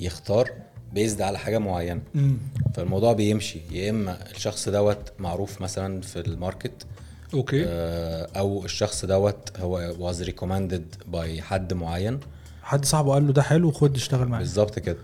[0.00, 0.50] يختار
[0.94, 2.00] based على حاجة معينة.
[2.14, 2.36] امم
[2.74, 3.60] فالموضوع بيمشي.
[3.70, 6.86] يا إما الشخص دوت معروف مثلا في ال market
[7.34, 7.64] okay.
[7.66, 12.20] آه، أو الشخص دوت هو was recommended باي حد معين.
[12.62, 14.96] حد صاحبه قال له ده حلو خد اشتغل معاه بالظبط كده.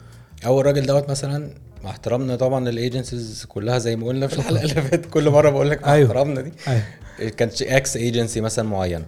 [0.47, 1.51] أو الراجل دوت مثلا
[1.85, 5.51] مع احترامنا طبعا ال agencies كلها زي ما قلنا في الحلقة اللي فاتت كل مرة
[5.51, 6.07] بقول لك مع أيوه.
[6.09, 6.53] احترامنا دي.
[6.69, 6.83] أيوه.
[7.31, 9.07] كانت إكس ايجنسي مثلا معينه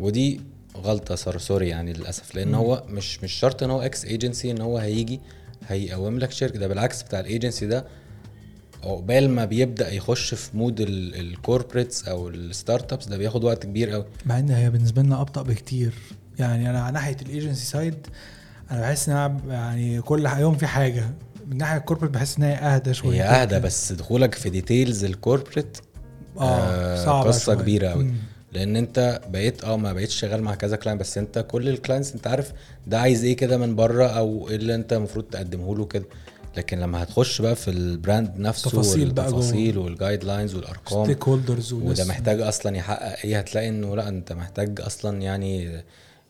[0.00, 0.40] ودي
[0.76, 2.34] غلطة sorry يعني للأسف.
[2.34, 2.54] لأن مم.
[2.54, 5.20] هو مش مش شرط إن هو إكس ايجنسي إن هو هيجي
[5.68, 7.86] هيقوم لك شركة ده بالعكس بتاع الايجنسي ده
[8.84, 13.90] عقبال ما بيبدأ يخش في mode ال corporates أو ال startups ده بياخد وقت كبير
[13.90, 15.92] قوي مع إن هي بالنسبة لنا أبطأ بكتير
[16.38, 18.06] يعني أنا على ناحية ال agency side
[18.70, 21.04] أنا بحس إن أنا يعني كل يوم في حاجة
[21.46, 25.04] من ناحية ال corporate بحس إن هي أهدى شوية هي أهدى بس دخولك في details
[25.04, 25.78] ال corporate
[26.38, 27.62] آه آه، صعبة.
[27.62, 28.04] كبيرة أوي.
[28.04, 28.14] مم.
[28.58, 32.14] لأن انت بقيت آه ما بقيتش شغال مع كذا client بس انت كل ال clients
[32.14, 32.52] انت عارف
[32.86, 36.04] ده عايز إيه كده من بره أو إيه اللي انت المفروض تقدمه له كده.
[36.56, 39.04] لكن لما هتخش بقى في ال brand نفسه تفاصيل.
[39.08, 44.80] والتفاصيل وال guidelines والأرقام stakeholders وده محتاج أصلا يحقق إيه هتلاقي إنه لأ أنت محتاج
[44.80, 45.82] أصلا يعني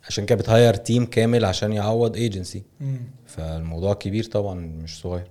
[0.08, 2.62] عشان كده بت hire تيم كامل عشان يعوض ايجنسي
[3.26, 5.26] فالموضوع كبير طبعا مش صغير.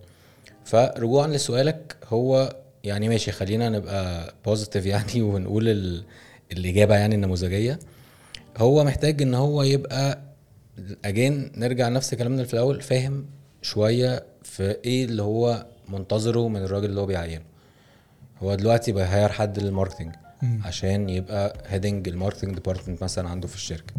[0.66, 6.04] فرجوعا لسؤالك هو يعني ماشي خلينا نبقى positive يعني ونقول ال...
[6.52, 7.80] الإجابة يعني النموذجية
[8.58, 10.20] هو محتاج إن هو يبقى
[11.06, 13.26] again نرجع نفس كلامنا في الأول فاهم
[13.62, 17.44] شوية في إيه اللي هو منتظره من الراجل اللي هو بيعينه.
[18.44, 20.16] هو دلوقتي بي hire حد لل marketing.
[20.64, 23.94] عشان يبقى heading ال marketing department مثلا عنده في الشركة.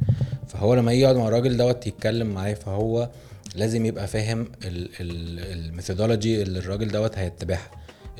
[0.48, 3.08] فهو لما يجي يقعد مع الراجل دوت يتكلم معاه فهو
[3.54, 7.70] لازم يبقى فاهم ال methodology اللي الراجل دوت هيتبعها.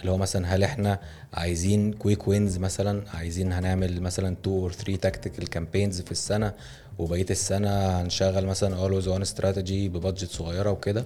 [0.00, 0.98] اللي هو مثلا هل إحنا
[1.34, 6.52] عايزين quick wins مثلا؟ عايزين هنعمل مثلا 2 or 3 tactical campaigns في السنة
[6.98, 11.04] وبقية السنة هنشغل مثلا always on strategy ب budget صغيرة وكده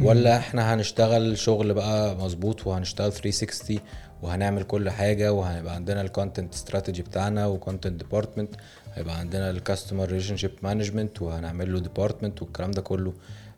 [0.00, 3.78] ولا إحنا هنشتغل شغل بقى مظبوط وهنشتغل 360
[4.22, 8.54] وهنعمل كل حاجة وهيبقى عندنا ال content strategy بتاعنا و content department
[8.94, 13.12] هيبقى عندنا ال customer relationship management وهنعمل له department والكلام ده كله.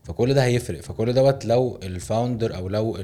[0.05, 0.81] فكل ده هيفرق.
[0.81, 2.99] فكل دوت لو ال founder أو لو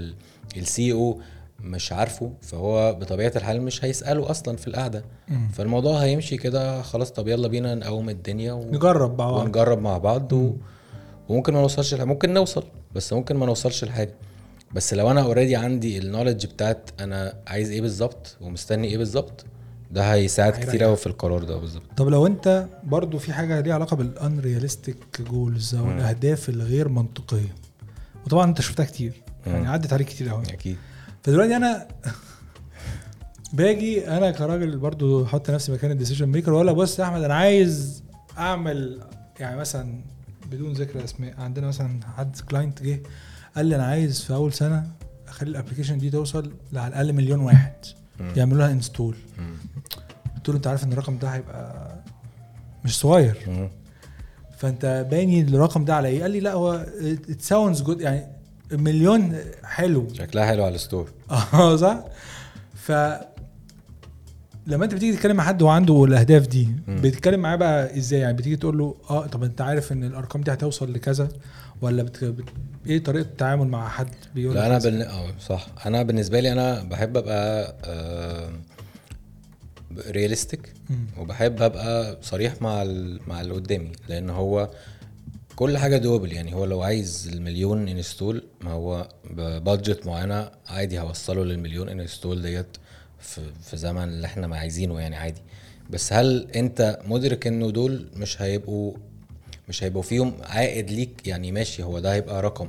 [0.57, 1.21] ال CEO
[1.63, 5.05] مش عارفه فهو بطبيعة الحال مش هيسأله أصلا في القعدة.
[5.53, 8.71] فالموضوع هيمشي كده خلاص طب يلا بينا نقوم الدنيا و...
[8.73, 10.53] نجرب مع بعض ونجرب مع بعض و...
[11.29, 14.15] وممكن ما نوصلش لح- ممكن نوصل بس ممكن ما نوصلش لحاجة
[14.75, 19.45] بس لو أنا already عندي ال knowledge بتاعت أنا عايز إيه بالظبط ومستني إيه بالظبط
[19.91, 20.85] ده هيساعد كتير.
[20.85, 24.97] قوي في القرار ده بالظبط طب لو أنت برضو في حاجة ليها علاقة بال unrealistic
[25.31, 25.91] goals أو.
[25.91, 27.55] الأهداف الغير منطقية
[28.27, 29.69] وطبعا أنت شفتها كتير يعني.
[29.69, 30.77] عدت عليك كتير قوي أكيد
[31.23, 31.89] فدلوقتي أنا
[33.53, 37.35] باجي أنا كراجل برضو أحط نفسي مكان ال decision maker لك بص يا أحمد أنا
[37.35, 38.03] عايز
[38.39, 39.01] أعمل
[39.41, 40.01] يعني مثلا
[40.51, 43.03] بدون ذكر أسماء عندنا مثلا حد client جه
[43.57, 44.87] قال لي أنا عايز في أول سنة
[45.29, 47.73] أخلي ال application دي توصل على الأقل مليون واحد.
[48.37, 49.17] يعملوا لها install.
[50.37, 51.95] قلت له أنت عارف إن الرقم ده هيبقى
[52.85, 53.71] مش صغير.
[54.59, 56.87] فأنت باني الرقم ده على إيه قال لي لا هو
[57.31, 58.27] it sounds good يعني
[58.73, 60.09] مليون حلو.
[60.13, 61.11] شكلها حلو على ال store.
[61.55, 62.05] آه صح؟
[62.75, 62.93] ف
[64.67, 66.69] لما انت بتيجي تتكلم مع حد وعنده الأهداف دي.
[66.89, 70.53] بتتكلم معاه بقى إزاي؟ يعني بتيجي تقول له آه طب أنت عارف إن الأرقام دي
[70.53, 71.29] هتوصل لكذا؟
[71.83, 72.25] ولا بت...
[72.25, 72.45] بت...
[72.87, 75.03] إيه طريقة التعامل مع حد بيقول لا أنا؟ بالن...
[75.03, 75.67] آه صح.
[75.87, 77.75] أنا بالنسبة لي أنا بحب أبقى
[80.09, 81.07] realistic مم.
[81.19, 83.21] وبحب أبقى صريح مع ال...
[83.27, 84.71] مع اللي قدامي لأن هو
[85.57, 91.01] كل حاجة doable يعني هو لو عايز المليون install ما هو ب budget معينة عادي
[91.01, 92.77] هوصله للمليون install ديت
[93.19, 95.41] في في زمن اللي إحنا ما عايزينه يعني عادي.
[95.91, 98.95] بس هل انت مدرك انه دول مش هيبقوا
[99.69, 102.69] مش هيبقوا فيهم عائد ليك يعني ماشي هو ده هيبقى رقم.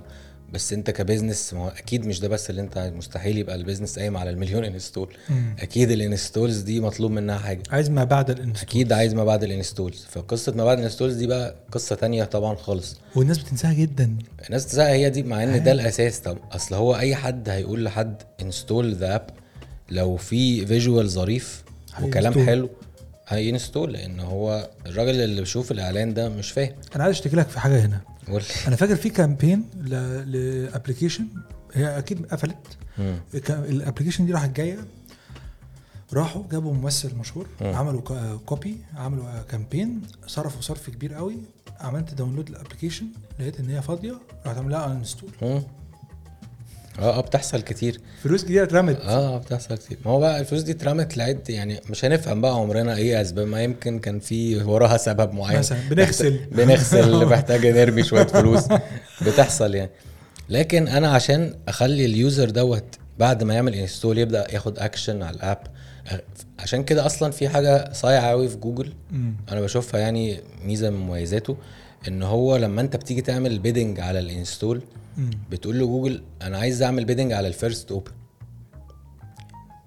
[0.54, 2.92] بس انت ك business ما هو أكيد مش ده بس اللي انت.
[2.96, 5.56] مستحيل يبقى ال business قايم على المليون install مم.
[5.60, 7.64] أكيد ال installs دي مطلوب منها حاجة.
[7.70, 10.82] عايز ما بعد ال install أكيد عايز ما بعد ال installs فقصة ما بعد ال
[10.82, 12.98] installs دي بقى قصة تانية طبعا خالص.
[13.16, 14.18] والناس بتنساها جدا.
[14.46, 15.64] الناس تزهق هي دي مع إن عادي.
[15.64, 16.20] ده الأساس.
[16.20, 19.30] طب أصل هو أي حد هيقول لحد install the app
[19.92, 21.64] لو في visual ظريف
[22.02, 22.45] وكلام هي install.
[22.46, 22.70] حلو
[23.28, 23.93] هي install.
[23.94, 26.74] لأن هو الراجل اللي بيشوف الإعلان ده مش فاهم.
[26.96, 28.02] أنا عايز أشتكي لك في حاجة هنا.
[28.27, 29.65] قول أنا فاكر في campaign
[30.26, 31.28] ل application
[31.73, 32.77] هي أكيد قفلت.
[33.50, 34.79] ال application دي راحت جاية
[36.13, 37.75] راحوا جابوا ممثل مشهور مم.
[37.75, 38.01] عملوا
[38.45, 41.38] copy عملوا campaign صرفوا صرف كبير قوي
[41.79, 43.06] عملت download ال application
[43.39, 45.30] لقيت إن هي فاضية رحت عاملها uninstall.
[46.99, 47.99] آه آه بتحصل كتير.
[48.23, 48.99] فلوس كتير اترمت.
[49.01, 49.97] آه بتحصل كتير.
[50.06, 53.47] ما هو بقى الفلوس دي اترمت لحد يعني مش هنفهم بقى عمرنا إيه اسباب.
[53.47, 55.60] ما يمكن كان في وراها سبب معين.
[55.60, 56.39] مثلا بنغسل.
[56.51, 57.25] بنغسل.
[57.25, 58.63] محتاج نرمي شوية فلوس.
[59.25, 59.91] بتحصل يعني.
[60.49, 62.84] لكن أنا عشان اخلي ال user دوت
[63.19, 65.58] بعد ما يعمل install يبدأ ياخد اكشن على ال app
[66.60, 68.93] عشان كده أصلا في حاجة صايعة قوي في جوجل.
[69.51, 71.58] أنا بشوفها يعني ميزة من مميزاته.
[72.08, 74.82] إن هو لما أنت بتيجي تعمل bidding على ال install.
[75.52, 78.12] بتقول له جوجل أنا عايز أعمل bidding على ال first open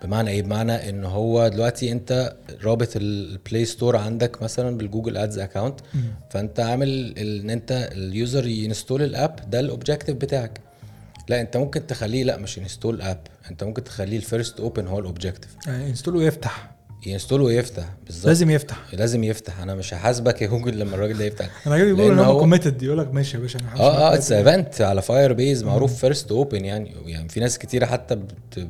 [0.05, 5.17] بمعنى إيه؟ بمعنى إن هو دلوقتي أنت رابط ال Play Store عندك مثلا بال Google
[5.17, 6.03] Ads account مم.
[6.31, 10.61] فأنت عامل إن أنت ال user ي install ال app ده ال objective بتاعك.
[11.29, 13.19] لا أنت ممكن تخليه لا مش install app
[13.51, 16.74] أنت ممكن تخليه ال first open هو ال objective يعني install ويفتح.
[17.07, 18.27] ي install ويفتح بالظبط.
[18.27, 18.77] لازم يفتح.
[18.93, 19.61] لازم يفتح.
[19.61, 21.67] أنا مش هحاسبك يا جوجل لما الراجل ده يفتح.
[21.67, 24.33] أنا عاجبني بيقول إن هو- committed يقول لك ماشي يا باشا أنا آه آه it's
[24.33, 26.93] event على Firebase معروف first open يعني.
[27.07, 28.69] يعني في ناس كتيره حتى بت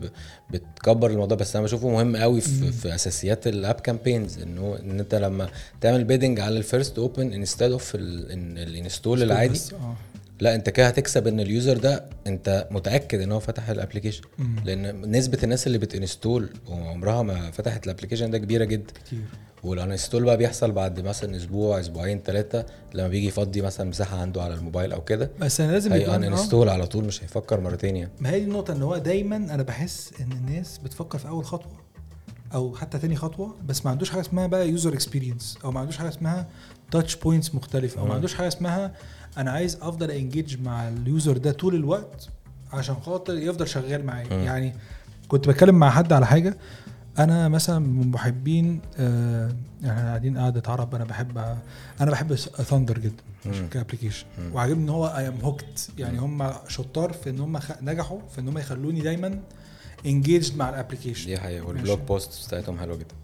[0.51, 5.01] بتكبر الموضوع بس أنا بشوفه مهم قوي في, في أساسيات ال app campaigns انه إن
[5.01, 5.49] أنت لما
[5.81, 9.94] تعمل bidding على ال first open instead of ال install العادي آه.
[10.40, 14.23] لا انت كده هتكسب إن ال user ده انت متأكد إن هو فتح ال application.
[14.64, 18.92] لأن نسبة الناس اللي بت uninstall وعمرها ما فتحت ال application ده كبيرة جدا.
[19.07, 19.18] كتير.
[19.64, 24.42] وال uninstall بقى بيحصل بعد مثلا أسبوع أسبوعين ثلاثة لما بيجي يفضي مثلا مساحة عنده
[24.42, 26.29] على الموبايل أو كده بس أنا لازم هي يكون آه.
[26.29, 28.11] uninstall على طول مش هيفكر مرتين يعني.
[28.20, 31.84] ما هي دي النقطة إن هو دايما أنا بحس إن الناس بتفكر في أول خطوة.
[32.55, 35.97] أو حتى تاني خطوة بس ما عندوش حاجة اسمها بقى user experience أو ما عندوش
[35.97, 36.47] حاجة اسمها
[36.90, 38.15] touch points مختلفة أو ما.
[38.15, 38.93] عندوش حاجة اسمها
[39.39, 42.29] أنا عايز أفضل engage مع ال user ده طول الوقت
[42.73, 44.35] عشان خاطر يفضل شغال معايا.
[44.35, 44.75] يعني
[45.29, 46.57] كنت بتكلم مع حد على حاجة
[47.19, 49.53] أنا مثلا من محبين آه
[49.83, 51.39] يعني إحنا قاعدين قعدة عرب أنا بحب
[52.01, 53.23] أنا بحب ثاندر جدا.
[53.71, 54.27] ك application.
[54.53, 57.59] وعاجبني إن هو I'm hooked يعني هم شطار في إن هم.
[57.83, 59.41] نجحوا في إن هم يخلوني دايما
[60.07, 63.14] engaged مع ال application دي حقيقة والبلوج بوست بتاعتهم حلوة جدا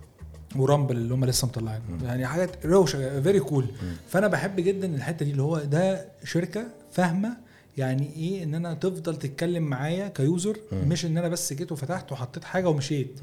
[0.57, 1.83] ورامبل اللي هم لسه مطلعينه.
[2.05, 3.67] يعني حاجات روشة very cool.
[4.09, 7.37] فأنا بحب جدا الحتة دي اللي هو ده شركة فاهمة
[7.79, 10.89] يعني إيه إن أنا تفضل تتكلم معايا ك user مم.
[10.89, 13.21] مش إن أنا بس جيت وفتحت وحطيت حاجة ومشيت.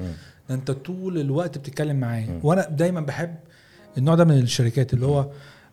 [0.49, 2.39] ده أنت طول الوقت بتتكلم معايا.
[2.43, 3.35] وأنا دايما بحب
[3.97, 5.29] النوع ده من الشركات اللي هو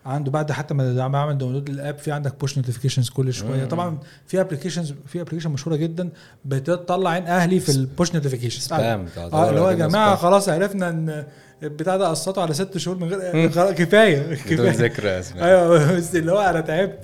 [0.07, 3.65] عنده بعد حتى ما بعمل download لل app في عندك push notifications كل شوية.
[3.65, 6.09] طبعا في applications في application مشهورة جدا
[6.45, 10.89] بتطلع عين أهلي في ال push notifications spam آه اللي هو يا جماعة خلاص عرفنا
[10.89, 11.25] إن
[11.63, 14.19] البتاع ده قسطه على ست شهور من غير خلاص كفاية.
[14.23, 14.71] بدون كفاية.
[14.71, 15.09] ذكر
[15.45, 16.99] أيوه بس اللي هو أنا تعبت.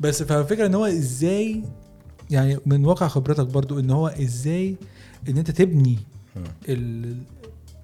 [0.00, 1.62] بس فالفكرة إن هو إزاي
[2.30, 4.76] يعني من واقع خبرتك برضو إن هو إزاي
[5.28, 5.98] إن أنت تبني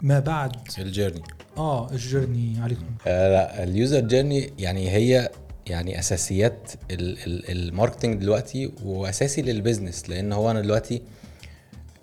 [0.03, 1.23] ما بعد ال journey.
[1.57, 2.85] آه ال journey عليكم.
[3.07, 5.31] آه لا ال user journey يعني هي
[5.67, 11.03] يعني أساسيات ال- ال- ال marketing دلوقتي وأساسي لل business لأن هو أنا دلوقتي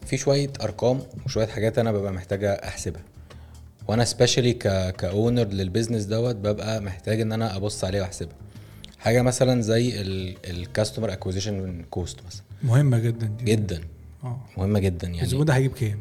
[0.06, 3.02] في شوية أرقام وشوية حاجات أنا ببقى محتاجة أحسبها.
[3.88, 4.54] وأنا specially
[4.98, 8.36] ك owner لل business دوت ببقى محتاج إن أنا أبص عليه وأحسبها.
[9.00, 10.02] حاجة مثلا زي
[10.50, 12.44] ال customer acquisition cost مثلا.
[12.64, 13.44] مهمة جدا دي.
[13.56, 13.82] جدا.
[14.24, 14.40] آه.
[14.58, 15.22] مهمة جدا يعني.
[15.22, 16.00] الزبون ده هيجيب كام؟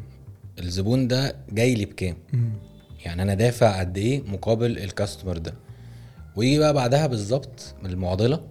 [0.59, 2.15] الزبون ده جاي لي بكام.
[3.05, 5.53] يعني أنا دافع قد إيه مقابل ال customer ده.
[6.35, 8.41] ويجي بقى بعدها بالظبط المعضلة.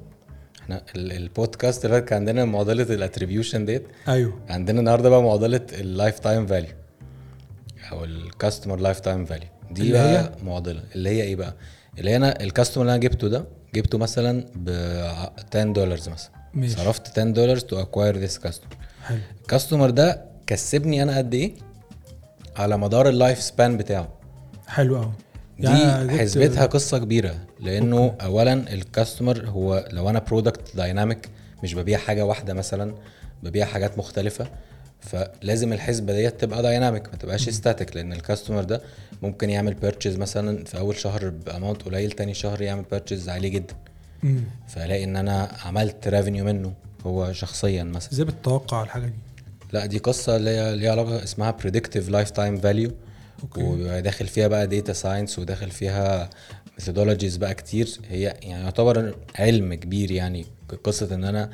[0.63, 3.87] إحنا ال- البودكاست اللي كان عندنا معضلة ال attribution ديت.
[4.09, 4.39] أيوه.
[4.49, 6.71] عندنا النهارده بقى معضلة ال lifetime value
[7.93, 10.83] أو ال customer lifetime value دي اللي بقى هي؟ معضلة.
[10.95, 11.55] اللي هي إيه بقى؟
[11.99, 14.69] اللي أنا ال customer اللي أنا جبته ده جبته مثلا ب
[15.55, 16.31] 10 دولار مثلا.
[16.55, 16.75] ماشي.
[16.77, 19.19] صرفت 10 دولار to acquire this customer حلو.
[19.43, 21.53] ال customer ده كسبني أنا قد إيه؟
[22.57, 24.20] على مدار ال lifespan بتاعه.
[24.71, 25.13] حلو قوي
[25.59, 25.69] دي
[26.19, 28.25] حسبتها قصة كبيرة لأنه okay.
[28.25, 31.29] اولا ال customer هو لو أنا product dynamic
[31.63, 32.95] مش ببيع حاجة واحدة مثلا
[33.43, 34.47] ببيع حاجات مختلفة
[35.01, 38.81] فلازم الحسبة ديت تبقى dynamic ما تبقاش static لأن ال customer ده
[39.23, 43.49] ممكن يعمل purchase مثلا في أول شهر ب amount قليل تاني شهر يعمل purchase عالي
[43.51, 43.75] جدا
[44.23, 44.41] مم.
[44.69, 46.73] فألاقي إن أنا عملت revenue منه
[47.07, 49.13] هو شخصيا مثلا إزاي بتتوقع الحاجة دي؟
[49.73, 52.91] لا دي قصة اللي هي ليها علاقة اسمها predictive lifetime value
[53.43, 53.63] okay.
[53.63, 56.31] وبيبقى داخل فيها بقى data science وداخل فيها
[56.79, 57.99] methodologies بقى كتير.
[58.11, 60.47] هي يعني يعتبر علم كبير يعني
[60.85, 61.51] قصة إن أنا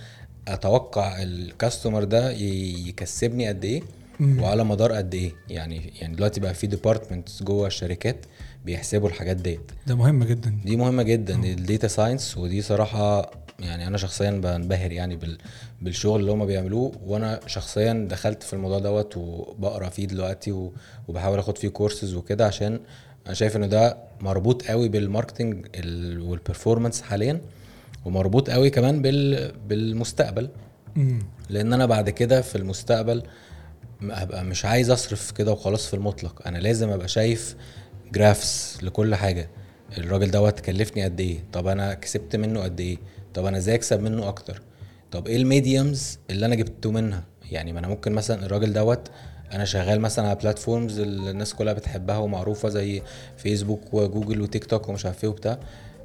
[0.49, 3.83] أتوقع ال customer ده يكسبني قد إيه.
[4.21, 5.33] وعلى مدار قد إيه.
[5.49, 8.27] يعني يعني دلوقتي بقى في departments جوه الشركات
[8.65, 9.73] بيحسبوا الحاجات ديت.
[9.87, 10.59] ده مهم جدا.
[10.65, 15.39] دي مهمة جدا ال data science ودي صراحة يعني أنا شخصيا بنبهر يعني بال
[15.83, 20.71] بالشغل اللي هم بيعملوه وأنا شخصيا دخلت في الموضوع دوت وبقرأ فيه دلوقتي
[21.09, 22.81] وبحاول آخد فيه كورسز وكده عشان
[23.27, 27.41] أنا شايف إنه ده مربوط قوي بال marketing ال- وال performance حاليا
[28.05, 30.49] ومربوط قوي كمان بال بالمستقبل.
[31.51, 33.23] لأن أنا بعد كده في المستقبل
[34.11, 36.43] هبقى مش عايز أصرف كده وخلاص في المطلق.
[36.47, 37.57] أنا لازم أبقى شايف
[38.13, 39.49] graphs لكل حاجة.
[39.99, 42.97] الراجل دوت كلفني قد إيه؟ طب أنا كسبت منه قد إيه؟
[43.35, 44.63] طب أنا إزاي أكسب منه أكتر؟
[45.13, 49.09] طب إيه ال mediums اللي أنا جبته منها؟ يعني ما أنا ممكن مثلا الراجل دوت
[49.53, 53.03] أنا شغال مثلا على platforms الناس كلها بتحبها ومعروفة زي
[53.37, 55.59] فيسبوك وجوجل وتيك توك ومش عارف إيه وبتاع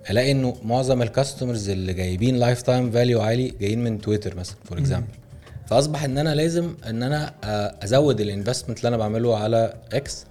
[0.09, 4.77] الاقي انه معظم ال customers اللي جايبين lifetime value عالي جايين من تويتر مثلا for
[4.77, 5.07] example
[5.67, 10.25] فأصبح إن أنا لازم إن أنا آه، أزود ال investment اللي أنا بعمله على إكس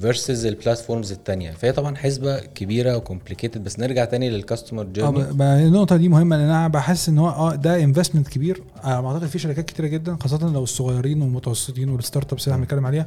[0.00, 1.50] versus ال platforms التانية.
[1.50, 6.08] فهي طبعا حسبة كبيرة و complicated بس نرجع تاني لل customer آه journey النقطة دي
[6.08, 8.62] مهمة لأن أنا بحس إن هو آه ده investment كبير.
[8.84, 12.64] على ما أعتقد في شركات كتيرة جدا خاصة لو الصغيرين والمتوسطين وال startups اللي إحنا
[12.64, 13.06] بنتكلم عليها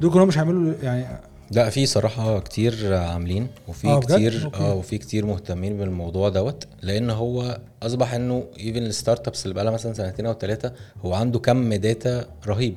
[0.00, 1.06] دول كلهم مش هيعملوا يعني
[1.50, 4.50] لا في صراحة كتير عاملين وفي آه،؟ كتير.
[4.54, 6.66] آه وفي كتير مهتمين بالموضوع دوت.
[6.82, 10.72] لأن هو أصبح إنه even ال startups اللي بقالها مثلا سنتين أو ثلاثة
[11.04, 12.74] هو عنده كم data رهيب.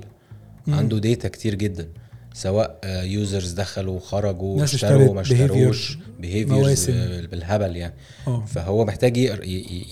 [0.68, 1.88] عنده data كتير جدا.
[2.36, 6.94] سواء users دخلوا وخرجوا اشتروا اشترت اشتروش behaviors مواسم.
[7.32, 7.94] بالهبل يعني.
[8.28, 8.46] آه.
[8.46, 9.18] فهو محتاج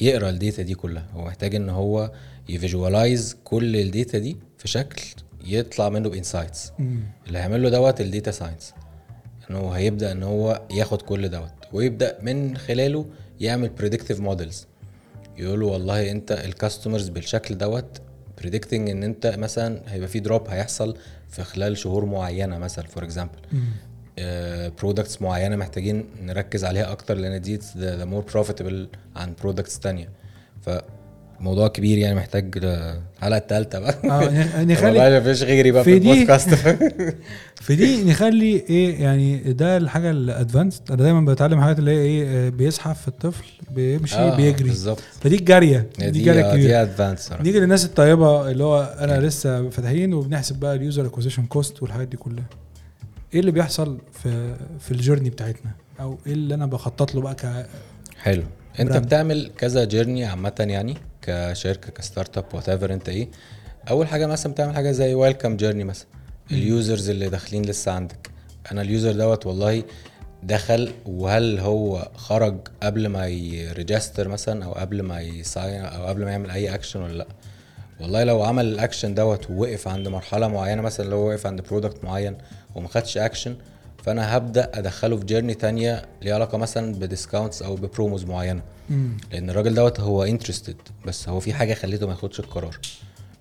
[0.01, 1.07] يقرأ, ال data دي كلها.
[1.13, 2.11] هو محتاج إن هو
[2.49, 5.01] ي visualize كل ال data دي في شكل
[5.45, 6.71] يطلع منه ب insights.
[7.27, 8.73] اللي هيعمل له دوت ال data science
[9.49, 13.05] ان هو هيبدأ إن هو ياخد كل دوت ويبدأ من خلاله
[13.39, 14.67] يعمل predictive models
[15.37, 18.01] يقول له والله أنت ال customers بالشكل دوت
[18.41, 20.97] predicting إن أنت مثلا هيبقى في drop هيحصل
[21.29, 23.39] في خلال شهور معينة مثلا for example.
[24.81, 30.09] products معينة محتاجين نركز عليها أكتر لأن دي the more profitable عن products تانية
[31.39, 33.95] فموضوع كبير يعني محتاج الحلقة الثالثه بقى.
[34.05, 36.49] آه والله نخلي مفيش غيري بقى في البودكاست.
[37.63, 42.01] في دي نخلي إيه يعني ده الحاجة ال advanced أنا دايما بتعلم حاجات اللي هي
[42.01, 44.69] إيه آه، بيزحف في الطفل بيمشي آه، بيجري.
[44.69, 44.99] بالظبط.
[45.21, 47.43] فدي الجارية دي دي جارية دي, advanced صراحة.
[47.43, 52.07] نيجي للناس الطيبة اللي هو أنا لسه فاتحين وبنحسب بقى ال user acquisition cost والحاجات
[52.07, 52.45] دي كلها.
[53.33, 57.35] إيه اللي بيحصل في في ال journey بتاعتنا؟ أو إيه اللي أنا بخطط له بقى
[57.35, 57.65] ك
[58.21, 58.43] حلو.
[58.79, 59.05] أنت brand.
[59.05, 63.27] بتعمل كذا journey عامة يعني؟ كشركة ك startup whatever انت إيه
[63.89, 66.07] أول حاجة مثلا بتعمل حاجة زي welcome journey مثلا.
[66.51, 68.29] ال users اللي داخلين لسه عندك.
[68.71, 69.83] أنا ال user دوت والله
[70.43, 76.05] دخل وهل هو خرج قبل ما ي register مثلا أو قبل ما ي sign أو
[76.05, 77.27] قبل ما يعمل أي اكشن ولا لأ؟
[78.01, 82.37] والله لو عمل الاكشن دوت ووقف عند مرحلة معينة مثلا لو وقف عند product معين
[82.75, 83.55] وما خدش اكشن
[84.03, 88.61] فأنا هبدأ أدخله في journey تانية ليها علاقة مثلا ب discounts أو ب promos معينة.
[88.89, 89.17] مم.
[89.31, 92.77] لأن الراجل دوت هو interested بس هو في حاجة خليته ما ياخدش القرار.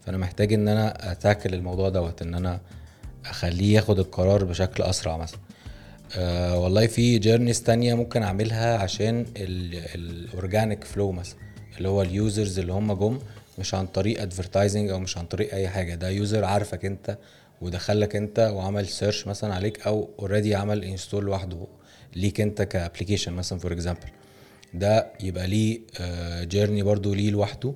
[0.06, 2.60] فأنا محتاج إن أنا أ tackle الموضوع دوت إن أنا
[3.26, 5.40] أخليه ياخد القرار بشكل أسرع مثلا.
[6.16, 11.38] آه والله في journeys تانية ممكن أعملها عشان ال organic فلو مثلا
[11.78, 13.18] اللي هو ال users اللي هم جم
[13.58, 15.94] مش عن طريق advertising أو مش عن طريق أي حاجة.
[15.94, 17.18] ده user عارفك أنت
[17.62, 21.66] ودخلك انت وعمل search مثلا عليك أو already عمل install لوحده
[22.16, 24.08] ليك انت ك application مثلا for example
[24.74, 25.80] ده يبقى ليه
[26.44, 27.74] journey برضو ليه لوحده.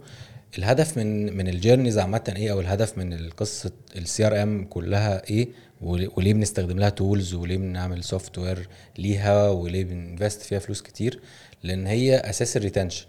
[0.58, 5.48] الهدف من من ال journeys عامة إيه أو الهدف من القصة ال CRM كلها إيه
[5.80, 11.20] ول- وليه بنستخدم لها tools وليه بنعمل software ليها وليه بن invest فيها فلوس كتير؟
[11.62, 13.06] لأن هي أساس ال retention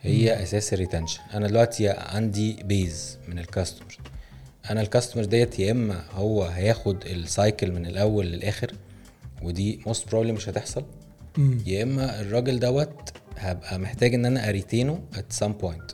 [0.00, 3.98] هي أساس ال retention أنا دلوقتي عندي base من ال customer
[4.70, 8.72] أنا ال customer ديت يا إما هو هياخد ال cycle من الأول للآخر
[9.42, 10.84] ودي most probably مش هتحصل.
[11.66, 15.90] يا إما الراجل دوت هبقى محتاج إن أنا أ retain ه at some point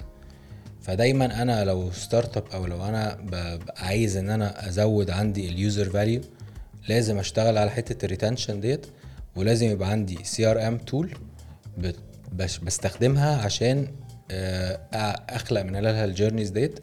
[0.82, 3.18] فدايما أنا لو startup أو لو أنا
[3.76, 6.20] عايز إن أنا أزود عندي ال user value
[6.88, 8.86] لازم أشتغل على حتة ال retention ديت
[9.36, 11.14] ولازم يبقى عندي CRM tool
[12.62, 13.88] بستخدمها عشان
[14.30, 14.80] آه،
[15.28, 16.80] اخلق من خلالها ال journeys ديت.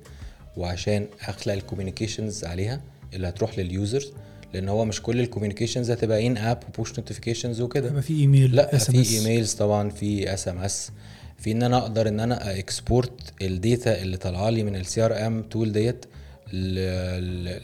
[0.57, 2.81] وعشان أخلق ال communications عليها
[3.13, 4.11] اللي هتروح لل users
[4.53, 7.87] لأن هو مش كل ال communications هتبقى in-app و push notifications وكده.
[7.89, 8.91] يبقى في ايميل لا SMS.
[8.91, 10.91] في emails طبعا في SMS
[11.37, 15.43] في إن أنا أقدر إن أنا export ال data اللي طالعة لي من ال CRM
[15.43, 16.05] tool ديت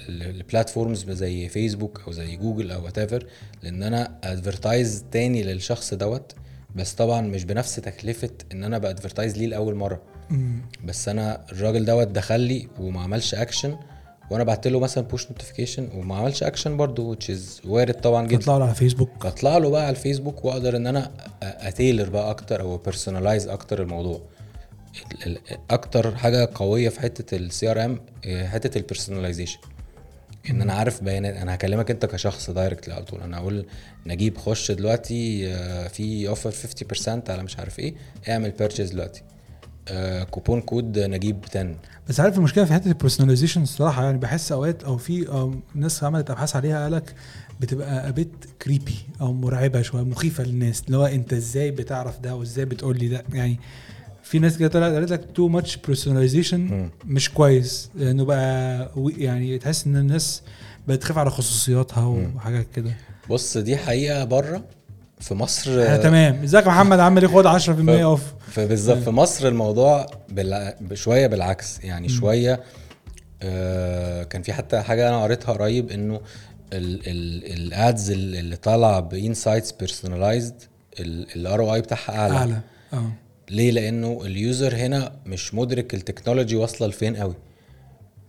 [0.09, 3.25] ل platforms زي فيسبوك أو زي جوجل أو whatever
[3.63, 6.35] لأن أنا advertise تاني للشخص دوت.
[6.75, 10.01] بس طبعا مش بنفس تكلفة إن أنا ب advertise ليه لأول مرة.
[10.29, 10.61] مم.
[10.85, 13.77] بس أنا الراجل دوت دخل لي وما عملش اكشن
[14.31, 18.37] وأنا بعت له مثلا push notification وما عملش اكشن برضه which is وارد طبعا جدا.
[18.41, 21.11] تطلع له على فيسبوك بطلع له بقى على الفيسبوك وأقدر إن أنا
[21.43, 24.21] أ tailor بقى أكتر أو personalize أكتر الموضوع.
[25.25, 29.59] ال- ال- أكتر حاجة قوية في حتة ال CRM حتة ال personalization
[30.49, 31.35] إن أنا عارف بيانات.
[31.35, 33.21] أنا هكلمك أنت كشخص direct على طول.
[33.21, 33.65] أنا أقول
[34.05, 37.93] نجيب خش دلوقتي آه، في offer 50% على مش عارف إيه
[38.29, 39.21] اعمل purchase دلوقتي.
[39.87, 41.75] آه، coupon code نجيب 10
[42.09, 46.29] بس عارف المشكلة في حتة ال personalization الصراحة؟ يعني بحس أوقات أو في ناس عملت
[46.29, 47.15] أبحاث عليها قالك
[47.59, 48.31] بتبقى a bit
[48.61, 50.83] creepy أو مرعبة شوية مخيفة للناس.
[50.85, 53.59] اللي هو أنت إزاي بتعرف ده وإزاي بتقول لي ده يعني
[54.23, 56.89] في ناس كده طلعت قالت لك too much personalization.
[57.05, 57.89] مش كويس.
[57.95, 60.41] لأنه بقى يعني تحس إن الناس
[60.87, 62.91] بقت تخاف على خصوصياتها وحاجات كده.
[63.29, 64.63] بص دي حقيقة بره.
[65.23, 66.43] في مصر آه تمام.
[66.43, 68.21] إزيك يا محمد؟ عامل إيه؟ خد 10% off.
[68.51, 70.73] فبالظبط في مصر الموضوع بالع...
[70.93, 71.79] شوية بالعكس.
[71.83, 72.63] يعني شوية
[73.41, 76.21] آه كان في حتى حاجة أنا قريتها قريب إنه
[76.73, 80.55] ال ads اللي طالعة ب insights
[80.99, 82.33] personalized ال ROI بتاعها أعلى.
[82.37, 82.59] أعلى.
[82.93, 83.11] آه.
[83.49, 87.35] ليه؟ لأنه اليوزر هنا مش مدرك التكنولوجي واصلة لفين قوي.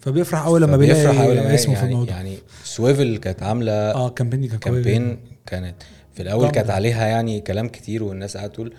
[0.00, 2.14] فبيفرح اول لما بيلاقي لما اسمه يعني في الموضوع.
[2.14, 5.18] يعني سويفل كانت عاملة آه campaign قوية campaign.
[5.46, 5.74] كانت
[6.14, 6.50] في الأول.
[6.50, 8.74] كانت عليها يعني كلام كتير والناس قاعدة تقول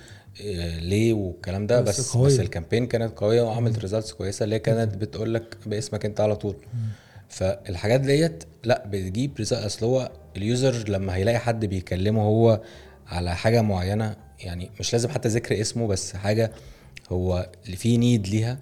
[0.46, 2.18] آه، ليه والكلام ده بس بس.
[2.18, 6.36] بس ال campaign كانت قوية وعملت results كويسة اللي كانت بتقول لك باسمك انت على
[6.36, 6.56] طول
[7.30, 12.62] فالحاجات ديت لا بتجيب result أصل هو ال user لما هيلاقي حد بيكلمه هو
[13.08, 16.52] على حاجة معينة يعني مش لازم حتى ذكر اسمه بس حاجة
[17.10, 18.58] هو اللي فيه need ليها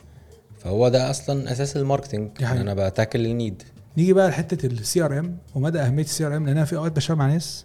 [0.60, 2.62] فهو ده أصلا أساس ال marketing حقيقة.
[2.62, 3.64] أنا ب tackle ال need
[3.98, 7.28] نيجي بقى لحتة ال CRM ومدى أهمية ال CRM لأن أنا في أوقات بشتغل مع
[7.28, 7.64] ناس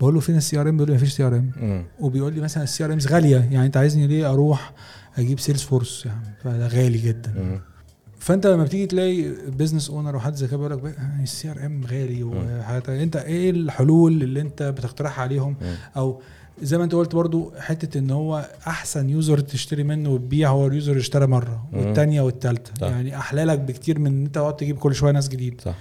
[0.00, 1.84] بقول له فين ال CRM بيقول لي مفيش CRM مم.
[2.00, 3.36] وبيقول لي مثلا ال CRMs غالية.
[3.36, 4.72] يعني أنت عايزني ليه أروح
[5.18, 7.34] أجيب سيلز فورس يعني فده غالي جدا.
[7.36, 7.60] مم.
[8.18, 9.22] فأنت لما بتيجي تلاقي
[9.58, 12.88] business owner وحد زي كده بيقول لك ال CRM غالي وحاجات.
[12.88, 15.74] أنت إيه الحلول اللي أنت بتقترحها عليهم؟ مم.
[15.96, 16.20] أو
[16.62, 20.72] زي ما أنت قلت برضو حتة إن هو أحسن user تشتري منه وتبيع هو ال
[20.72, 21.78] user اشترى مرة مم.
[21.78, 22.86] والثانيه والثالثه.
[22.86, 25.60] يعني أحلى لك بكتير من إن أنت تقعد تجيب كل شوية ناس جديد.
[25.60, 25.74] صح.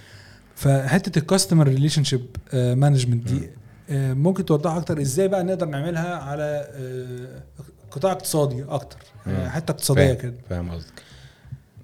[0.55, 3.49] فحتة ال customer relationship management دي آه،
[3.89, 5.01] ممكن توضح أكتر.
[5.01, 7.43] إزاي بقى نقدر نعملها على آه،
[7.91, 9.49] قطاع اقتصادي أكتر يعني.
[9.49, 10.33] حتة اقتصادية كده.
[10.49, 11.03] فاهم قصدك.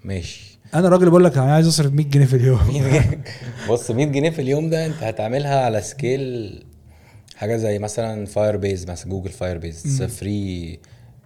[0.04, 0.60] ماشي.
[0.76, 2.60] أنا راجل بقول لك أنا عايز أصرف 100 جنيه في اليوم.
[3.70, 6.64] بص 100 جنيه في اليوم ده أنت هتعملها على scale
[7.36, 10.80] حاجة زي مثلا Firebase مثلا Google Firebase free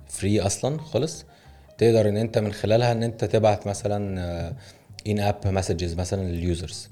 [0.10, 1.26] free أصلا خالص.
[1.78, 4.54] تقدر إن أنت من خلالها إن أنت تبعت مثلا
[5.08, 6.90] in-app messages مثلا لل users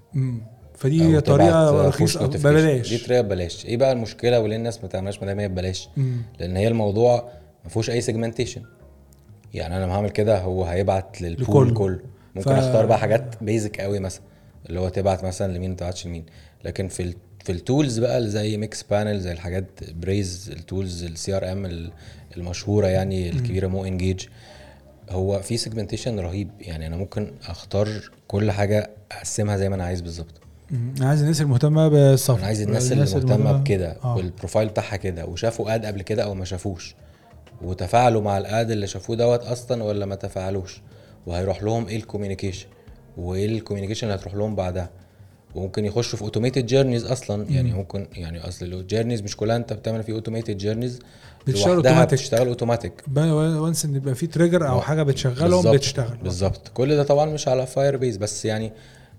[0.84, 2.28] فدي طريقة رخيصة.
[2.28, 3.66] ببلاش دي طريقة ببلاش.
[3.66, 5.90] إيه بقى المشكلة وليه الناس ما تعملهاش؟ ما دام هي ببلاش.
[6.40, 7.30] لأن هي الموضوع
[7.64, 8.62] ما فيهوش أي segmentation
[9.54, 11.74] يعني أنا لما هعمل كده هو هيبعت لل pool.
[11.74, 12.00] كله.
[12.36, 14.24] ممكن ف- أختار بقى حاجات basic قوي مثلا.
[14.70, 16.26] اللي هو تبعت مثلا لمين ما تبعتش لمين.
[16.66, 17.14] لكن في ال
[17.44, 19.66] في ال tools بقى اللي زي Mixpanel زي الحاجات
[19.96, 21.90] Braze ال tools ال CRM
[22.38, 24.26] المشهورة يعني الكبيرة MoEngage
[25.10, 26.50] هو في segmentation رهيب.
[26.62, 27.90] يعني أنا ممكن أختار
[28.28, 30.42] كل حاجة أقسمها زي ما أنا عايز بالظبط.
[30.74, 32.38] أنا عايز الناس المهتمة بالصف.
[32.38, 35.26] أنا عايز الناس اللي مهتمه بكده وال profile بتاعها كده.
[35.26, 36.96] وشافوا ad قبل كده أو ما شافوش.
[37.62, 40.82] وتفاعلوا مع ال ad اللي شافوه دوت أصلا ولا ما تفاعلوش؟
[41.28, 42.68] وهيروح لهم إيه ال communication
[43.18, 44.90] وإيه ال communication اللي هتروح لهم بعدها؟
[45.56, 47.46] وممكن يخشوا في automated journeys أصلا.
[47.50, 51.00] يعني ممكن يعني أصل ال journeys مش كلها أنت بتعمل فيه automated journeys
[51.48, 52.12] بتشتغل automatic.
[52.12, 56.18] بتشتغل automatic once إن يبقى في trigger أو حاجة بتشغلهم بتشتغل.
[56.18, 56.68] بالظبط.
[56.74, 58.72] كل ده طبعا مش على Firebase بس يعني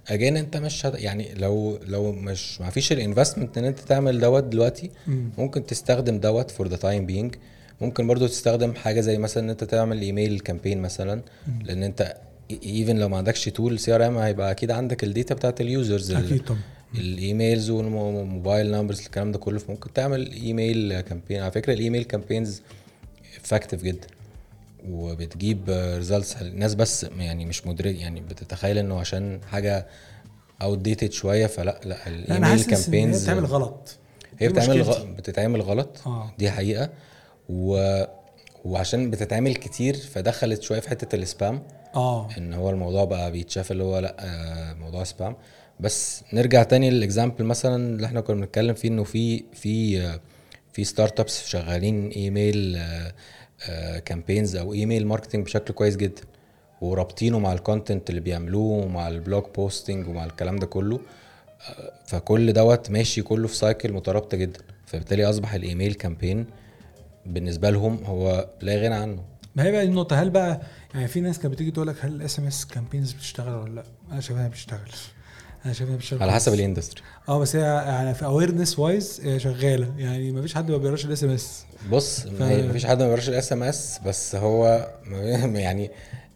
[0.08, 0.94] again أنت مش هت...
[1.00, 5.30] يعني لو لو مش ما فيش ال investment إن أنت تعمل دوت دلوقتي مم.
[5.38, 7.34] ممكن تستخدم دوت for the time being
[7.80, 11.20] ممكن برضو تستخدم حاجة زي مثلا إن أنت تعمل email campaign مثلا
[11.64, 12.16] لأن أنت
[12.66, 16.44] even لو ما عندكش tool CRM هيبقى أكيد عندك ال data بتاعت ال users أكيد
[16.44, 16.60] طبعا.
[16.94, 19.58] ال emails وال mobile numbers الكلام ده كله.
[19.58, 22.62] فممكن تعمل email campaign على فكرة ال email campaigns
[23.44, 24.06] effective جدا.
[24.88, 29.86] وبتجيب results الناس بس يعني مش مدرك يعني بتتخيل إنه عشان حاجة
[30.62, 33.96] outdated شوية فلا لا الايميل إن هي campaigns بتتعمل غلط.
[34.38, 34.80] هي مشكلتي.
[34.80, 35.04] غ...
[35.04, 36.00] بتتعمل غلط.
[36.06, 36.34] آه.
[36.38, 36.90] دي حقيقة.
[37.48, 38.02] و...
[38.64, 41.62] وعشان بتتعمل كتير فدخلت شوية في حتة ال spam
[41.94, 42.28] آه.
[42.38, 45.36] إن هو الموضوع بقى بيتشاف اللي هو لا آه، موضوع spam
[45.80, 50.20] بس نرجع تاني لل example مثلا اللي إحنا كنا بنتكلم فيه إنه في في آه،
[50.72, 52.78] في startups شغالين email
[54.04, 56.22] campaigns أو email marketing بشكل كويس جدا
[56.80, 61.00] ورابطينه مع ال content اللي بيعملوه ومع ال blog posting ومع الكلام ده كله.
[61.68, 64.60] آه، فكل دوت ماشي كله في cycle مترابطة جدا.
[64.86, 66.46] فبالتالي أصبح ال email campaign
[67.26, 69.24] بالنسبة لهم هو لا غنى عنه.
[69.56, 70.60] ما هي بقى دي النقطة؟ هل بقى
[70.94, 74.20] يعني في ناس كانت بتيجي تقول لك هل ال SMS campaigns بتشتغل ولا لأ؟ أنا
[74.20, 74.90] شايف إنها بتشتغل.
[75.64, 76.54] أنا شايف إنها بتشتغل على حسب.
[76.54, 79.88] ال industry آه بس هي يعني في awareness-wise هي شغالة.
[79.98, 83.08] يعني ما فيش حد ما بيقراش ال SMS بص ف- ما هي مفيش حد ما
[83.08, 84.88] بيقراش ال SMS بس هو
[85.54, 85.90] يعني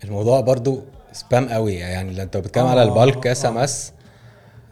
[0.04, 1.74] الموضوع برضو spam قوي.
[1.74, 3.64] يعني لو انت بتتكلم على آه، ال bulk SM آه.
[3.64, 3.92] S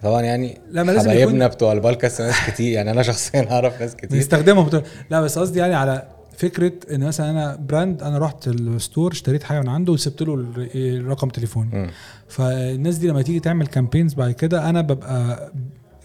[0.02, 2.72] طبعا يعني لا، ما لازم حبايبنا يكون- بتوع ال bulk SMS كتير.
[2.72, 4.10] يعني أنا شخصيا اعرف ناس كتير.
[4.10, 8.59] بنستخدمهم بتوع- لا بس قصدي يعني على فكرة إن مثلا أنا brand أنا رحت ال
[8.59, 11.90] store اشتريت حاجة من عنده وسبت له ال- الرقم تليفوني.
[12.28, 15.50] فالناس دي لما تيجي تعمل campaigns بعد كده أنا ببقى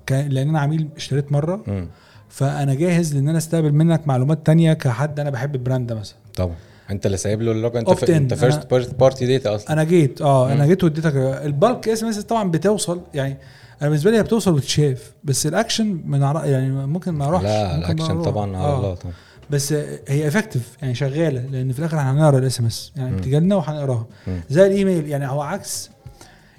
[0.05, 0.11] ك...
[0.11, 1.63] لأن أنا عميل اشتريت مرة.
[1.67, 1.87] مم.
[2.29, 6.15] فأنا جاهز لإن أنا أستقبل منك معلومات تانية كحد أنا بحب ال brand ده مثلا.
[6.35, 6.55] طبعا.
[6.91, 8.03] أنت اللي سايب له اللوجو أنت ف...
[8.11, 9.73] أنت first-party data أصلا.
[9.73, 11.15] أنا جيت آه أنا جيت واديتك.
[11.15, 13.37] ال bulk SMS طبعا بتوصل يعني
[13.81, 15.11] أنا بالنسبة لي هي بتوصل وتتشاف.
[15.23, 16.45] بس الأكشن من عر...
[16.45, 17.43] يعني ممكن ما أروحش.
[17.43, 18.21] لا الأكشن.
[18.21, 18.77] طبعا على آه.
[18.77, 19.13] الله طبعا.
[19.51, 19.73] بس
[20.07, 23.17] هي effective يعني شغالة لأن في الآخر إحنا هنقرا ال SMS يعني مم.
[23.17, 24.05] بتجي لنا وهنقراها.
[24.49, 25.89] زي الايميل يعني هو عكس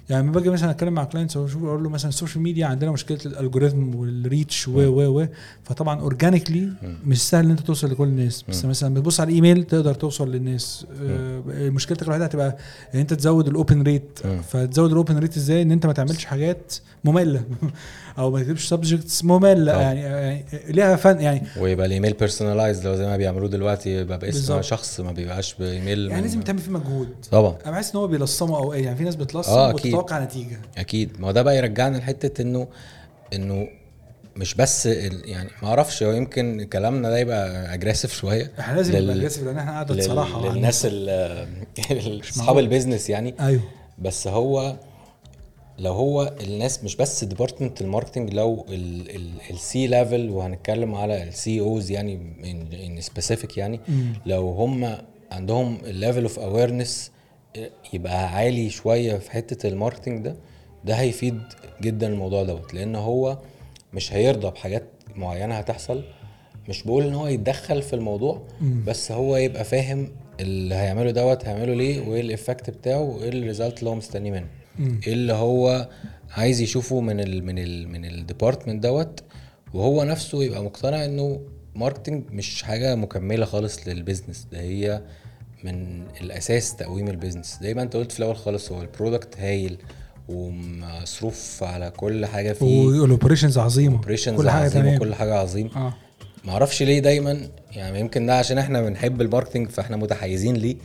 [0.09, 3.17] يعني لما باجي مثلا أتكلم مع clients أقول له مثلا ال social media عندنا مشكلة
[3.25, 5.27] ال algorithm وال reach و و و
[5.63, 6.69] فطبعا organically.
[7.05, 8.65] مش سهل إن أنت توصل لكل الناس بس.
[8.65, 12.57] مثلا بتبص على الايميل تقدر توصل للناس آه، مشكلتك الوحيدة هتبقى
[12.95, 14.19] إن أنت تزود ال open rate.
[14.49, 16.73] فتزود ال open rate إزاي إن أنت ما تعملش حاجات
[17.07, 17.43] مملة.
[18.17, 19.81] أو ما تكتبش subjects مملة.
[19.81, 21.41] يعني, يعني ليها فن يعني.
[21.59, 24.61] ويبقى ال email personalized لو زي ما بيعملوه دلوقتي يبقى باسم.
[24.61, 27.09] شخص ما بيبقاش بإيميل يعني لازم تعمل فيه مجهود.
[27.31, 27.57] طبعا.
[27.65, 29.73] أنا بحس إن هو بيلصموا أو إيه يعني في ناس بتلصم آه،.
[29.73, 30.57] وتتوقع نتيجة.
[30.77, 31.19] أكيد.
[31.21, 32.67] ما هو ده بقى يرجعنا لحتة إنه
[33.33, 33.67] إنه
[34.35, 38.51] مش بس ال- يعني ما أعرفش هو يمكن كلامنا ده يبقى aggressive شوية.
[38.59, 40.85] إحنا لازم لل- نبقى aggressive لأن إحنا قاعدة لل- صراحة للناس
[42.29, 42.57] أصحاب.
[42.57, 43.35] ال business يعني.
[43.39, 43.61] أيوه.
[43.99, 44.75] بس هو
[45.79, 48.65] لو هو الناس مش بس department ال marketing لو
[49.49, 52.13] ال C-level وهنتكلم على ال COs يعني
[52.85, 54.13] in specific يعني مم.
[54.25, 54.97] لو هم
[55.31, 57.11] عندهم ال level of awareness
[57.93, 60.35] يبقى عالي شوية في حتة ال marketing ده
[60.85, 61.41] ده هيفيد
[61.81, 63.37] جدا الموضوع دوت لأن هو
[63.93, 64.83] مش هيرضى بحاجات
[65.15, 66.03] معينة هتحصل
[66.69, 68.83] مش بقول إن هو يتدخل في الموضوع مم.
[68.87, 73.36] بس هو يبقى فاهم اللي هيعمله دوت هيعمله ليه وإيه ال effect بتاعه وإيه ال
[73.36, 74.47] result اللي هو مستنيه منه.
[74.79, 75.89] إيه اللي هو
[76.31, 79.23] عايز يشوفه من ال من ال من ال department دوت
[79.73, 81.39] وهو نفسه يبقى مقتنع إنه
[81.75, 85.01] marketing مش حاجة مكملة خالص لل business ده هي
[85.63, 89.37] من الأساس تقويم ال business زي ما أنت قلت في الأول خالص هو ال product
[89.39, 89.77] هايل
[90.29, 92.85] ومصروف على كل حاجة فيه.
[92.85, 93.95] وال operations عظيمة.
[93.95, 94.95] operations كل حاجة عظيم تمام.
[94.95, 95.93] وكل حاجة عظيم آه.
[96.45, 97.37] معرفش ليه دايما
[97.71, 100.75] يعني يمكن ده عشان إحنا بنحب ال marketing فإحنا متحيزين ليه.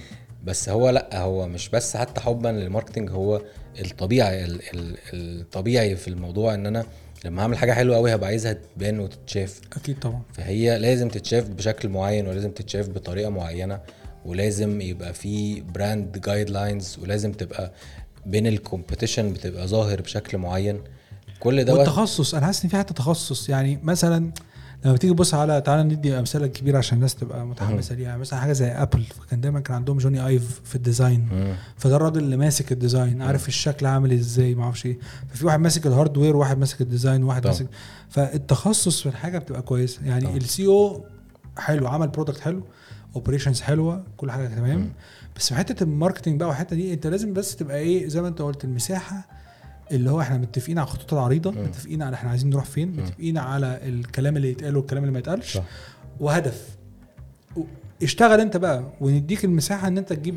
[0.44, 3.42] بس هو لأ هو مش بس حتى حبا لل marketing هو
[3.84, 6.86] الطبيعي ال- ال- الطبيعي في الموضوع إن أنا
[7.24, 9.60] لما اعمل حاجة حلوة قوي هبقى عايزها تبان وتتشاف.
[9.76, 10.22] أكيد طبعا.
[10.32, 13.80] فهي لازم تتشاف بشكل معين ولازم تتشاف بطريقة معينة
[14.24, 17.72] ولازم يبقى في brand guidelines ولازم تبقى
[18.26, 20.80] بين ال competition بتبقى ظاهر بشكل معين.
[21.40, 23.48] كل دوت والتخصص أنا حاسس إن في حتة تخصص.
[23.48, 24.32] يعني مثلا
[24.84, 28.52] لما تيجي تبص على تعالى ندي أمثلة كبيرة عشان الناس تبقى متحمسة ليها مثلا حاجة
[28.52, 31.54] زي ابل كان دايما كان عندهم جوني ايف في ال design.
[31.76, 34.98] فده الراجل اللي ماسك ال design عارف الشكل عامل إزاي ما أعرفش إيه
[35.28, 37.40] ففي واحد ماسك ال hardware وواحد ماسك ال design طبعا.
[37.40, 37.66] ماسك
[38.08, 40.36] فالتخصص في الحاجة بتبقى كويسه يعني.
[40.36, 41.04] ال CEO
[41.58, 42.62] حلو عمل product حلو
[43.16, 44.92] operations حلوة كل حاجة تمام.
[45.36, 48.28] بس في حتة ال marketing بقى والحتة دي أنت لازم بس تبقى إيه زي ما
[48.28, 49.28] أنت قلت المساحة
[49.92, 51.50] اللي هو إحنا متفقين على الخطوط العريضة.
[51.50, 52.88] متفقين على إحنا عايزين نروح فين.
[52.88, 55.56] متفقين على الكلام اللي يتقال والكلام اللي ما يتقالش.
[55.56, 55.62] صح.
[56.20, 56.68] وهدف.
[58.02, 60.34] اشتغل انت بقى ونديك المساحة ان انت تجيب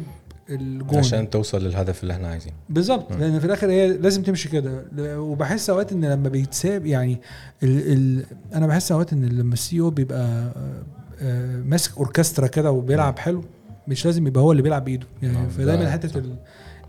[0.50, 1.00] الجون.
[1.00, 2.56] عشان توصل للهدف اللي إحنا عايزينه.
[2.70, 3.12] بالظبط.
[3.12, 4.86] لأن في الآخر هي لازم تمشي كده.
[5.00, 7.22] وبحس أوقات إن لما بيتساب يعني
[7.64, 10.54] ال ال أنا بحس أوقات إن لما ال CEO بيبقى
[11.22, 13.44] آه، ماسك أوركسترا كده وبيلعب حلو
[13.88, 15.08] مش لازم يبقى هو اللي بيلعب بإيده.
[15.24, 16.24] يعني فدايما حتة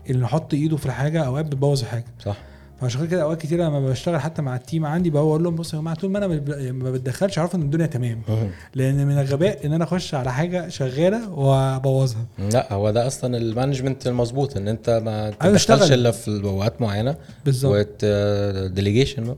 [0.09, 2.05] اللي نحط إيده في الحاجة أوقات بتبوظ الحاجة.
[2.19, 2.37] صح.
[2.81, 5.81] فعشان كده أوقات كتير لما بشتغل حتى مع ال team عندي بقول لهم بصوا يا
[5.81, 6.27] جماعة طول ما أنا
[6.71, 8.21] ما بتدخلش عارف إن الدنيا تمام.
[8.75, 12.25] لأن من الغباء إن أنا أخش على حاجة شغالة وأبوظها.
[12.39, 15.93] لا هو ده أصلا ال management المظبوط إن أنت ما أيوة، تدخلش اشتغل.
[15.93, 17.15] إلا في أوقات معينة
[17.45, 18.05] بالظبط.
[18.71, 19.35] delegation بقى.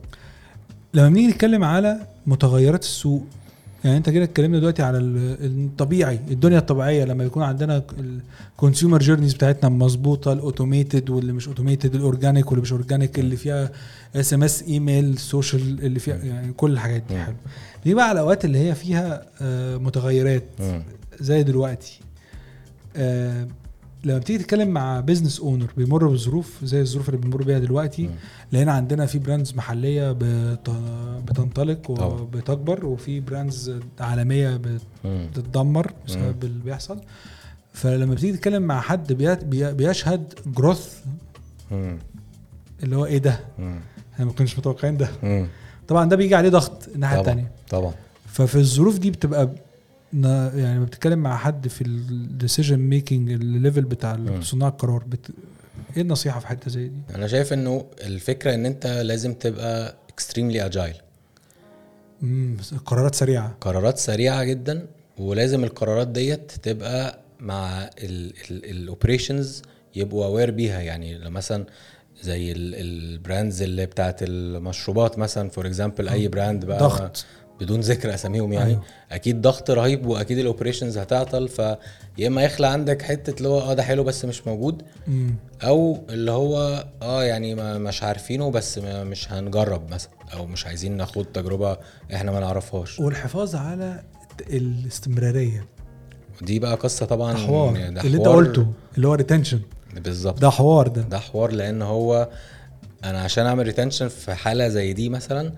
[0.94, 3.24] لما بنيجي نتكلم على متغيرات السوق
[3.86, 7.84] يعني انت كده اتكلمنا دلوقتي على ال- الطبيعي الدنيا الطبيعية لما يكون عندنا
[8.54, 13.20] ال consumer journeys بتاعتنا مظبوطة ال automated واللي مش automated ال organic واللي مش organic
[13.20, 13.72] اللي فيها
[14.16, 17.18] SMS email social اللي فيها يعني كل الحاجات دي.
[17.18, 17.36] حلو
[17.86, 20.44] دي بقى الاوقات اللي هي فيها آه، متغيرات.
[21.20, 22.00] زي دلوقتي
[22.98, 23.48] آه،
[24.06, 28.10] لما بتيجي تتكلم مع business owner بيمر بظروف زي الظروف اللي بنمر بيها دلوقتي.
[28.54, 30.70] لقينا عندنا في brands محلية بت-
[31.28, 31.90] بتنطلق.
[31.90, 34.60] وبتكبر وفي brands عالمية.
[35.06, 37.00] بتتدمر بسبب اللي بيحصل
[37.74, 40.98] فلما بتيجي تتكلم مع حد بي- بي- بيشهد growth.
[42.84, 43.40] اللي هو إيه ده.
[44.14, 45.10] إحنا ما كناش متوقعين ده.
[45.88, 47.94] طبعا ده بيجي عليه ضغط الناحية الثانية طبعا
[48.26, 49.50] ففي الظروف دي بتبقى
[50.24, 54.20] يعني لما بتتكلم مع حد في ال decision making ال level بتاع.
[54.42, 55.28] صناع القرار بت...
[55.96, 60.66] إيه النصيحة في حتة زي دي؟ أنا شايف إنه الفكرة إن أنت لازم تبقى extremely
[60.66, 60.96] agile
[62.22, 62.58] مم.
[62.86, 64.86] قرارات سريعة قرارات سريعة جدا
[65.18, 67.90] ولازم القرارات ديت تبقى مع
[68.50, 69.62] ال operations
[69.96, 71.66] يبقوا aware بيها يعني لو مثلا
[72.24, 77.26] زي ال brands اللي بتاعت المشروبات مثلا for example أي brand بقى ضغط
[77.62, 78.70] بدون ذكر أساميهم يعني.
[78.70, 78.84] أيوه.
[79.12, 83.74] أكيد ضغط رهيب وأكيد ال operations هتعطل فيا إما يخلق عندك حتة اللي هو آه
[83.74, 85.36] ده حلو بس مش موجود مم.
[85.64, 90.66] أو اللي هو آه يعني ما مش عارفينه بس ما مش هنجرب مثلا أو مش
[90.68, 91.78] عايزين ناخد تجربة
[92.14, 94.04] إحنا ما نعرفهاش والحفاظ على
[94.50, 95.66] الاستمرارية
[96.42, 99.60] دي بقى قصة طبعا ده حوار ده اللي أنت حوار- قلته اللي هو retention
[99.96, 102.30] بالظبط ده حوار ده ده حوار لأن هو
[103.04, 105.52] أنا عشان أعمل retention في حالة زي دي مثلا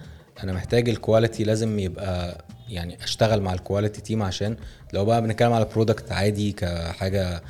[0.43, 4.57] أنا محتاج ال quality لازم يبقى يعني أشتغل مع ال quality team عشان
[4.93, 7.41] لو بقى بنتكلم على product عادي كحاجة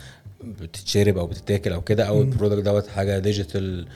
[0.43, 3.87] بتتشرب أو بتتاكل أو كده أو ال product دوت حاجة digital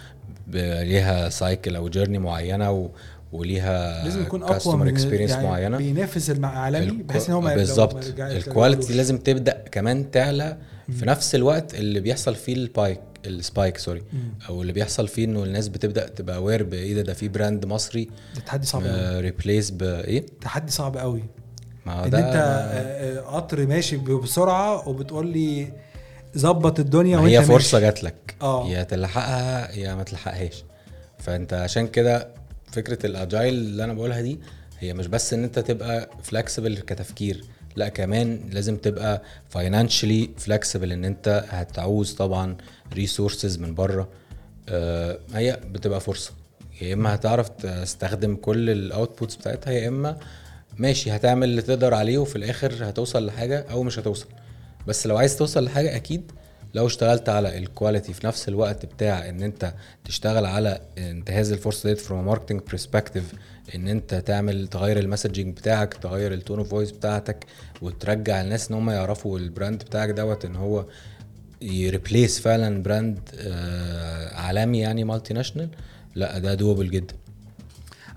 [0.47, 2.89] ليها cycle أو journey معينة و
[3.31, 5.77] وليها لازم يكون أقوى من experience يعني معينة.
[5.77, 8.03] بينافس العالمي بحيث إن هو بالظبط.
[8.19, 10.57] ال quality لازم تبدأ كمان تعلى
[10.99, 14.03] في نفس الوقت اللي بيحصل فيه ال pike ال spike sorry.
[14.49, 18.09] أو اللي بيحصل فيه إنه الناس بتبدأ تبقى aware بإيه ده ده في brand مصري
[18.35, 21.23] ده تحدي صعب قوي replace بايه تحدي صعب قوي
[21.85, 25.73] ما إن ده أنت آه، آه، قطر ماشي بسرعة وبتقول لي
[26.37, 27.79] ظبط الدنيا وأنت هي فرصة.
[27.79, 28.67] جات لك آه.
[28.69, 30.63] يا تلحقها يا ما تلحقهاش
[31.19, 32.27] فأنت عشان كده
[32.71, 34.39] فكرة ال agile اللي أنا بقولها دي
[34.79, 37.43] هي مش بس إن أنت تبقى flexible كتفكير
[37.75, 42.57] لأ كمان لازم تبقى financially flexible إن أنت هتعوز طبعا
[42.93, 44.07] resources من بره
[44.69, 46.31] آه هي بتبقى فرصة.
[46.81, 50.17] يا إما هتعرف تستخدم كل ال outputs بتاعتها يا إما
[50.77, 54.27] ماشي هتعمل اللي تقدر عليه وفي الآخر هتوصل لحاجة أو مش هتوصل.
[54.87, 56.31] بس لو عايز توصل لحاجة أكيد
[56.73, 59.73] لو اشتغلت على ال quality في نفس الوقت بتاع إن أنت
[60.05, 63.33] تشتغل على انتهاز الفرصة ديت from marketing perspective
[63.75, 67.45] إن أنت تعمل تغير ال messaging بتاعك تغير ال tone of voice بتاعتك
[67.81, 70.85] وترجع الناس إن هم يعرفوا ال brand بتاعك دوت إن هو
[71.61, 75.69] ي replace فعلا brand آه عالمي يعني multinational
[76.15, 77.13] لا ده doable جدا.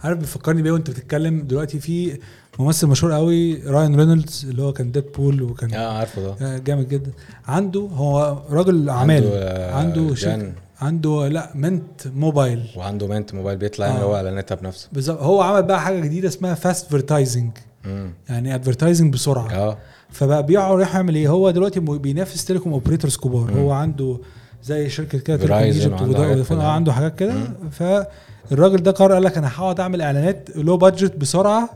[0.05, 2.19] عارف بيفكرني بيه وانت بتتكلم دلوقتي في
[2.59, 6.37] ممثل مشهور قوي Ryan Reynolds اللي هو كان Deadpool وكان آه عارفه ده.
[6.47, 7.11] آه، جامد جدا.
[7.47, 10.15] عنده هو راجل اعمال عنده، آه، عنده.
[10.15, 13.91] شركة عنده لا Mint Mobile وعنده Mint Mobile بيطلع آه.
[13.95, 14.89] اللي هو اعلاناتها بنفسه.
[14.93, 15.21] بالظبط.
[15.21, 17.51] هو عمل بقى حاجة جديدة اسمها fast advertising
[17.85, 18.13] مم.
[18.29, 19.53] يعني advertising بسرعة.
[19.53, 19.79] آه.
[20.15, 20.43] فبقى
[20.77, 23.53] رايح يعمل إيه؟ هو دلوقتي بينافس telecom operators كبار.
[23.53, 24.19] هو عنده
[24.63, 27.35] زي شركة كده Telecom Egypt عنده حاجات كده.
[27.71, 31.71] فالراجل ده قرر قال لك أنا هقعد أعمل إعلانات low budget بسرعة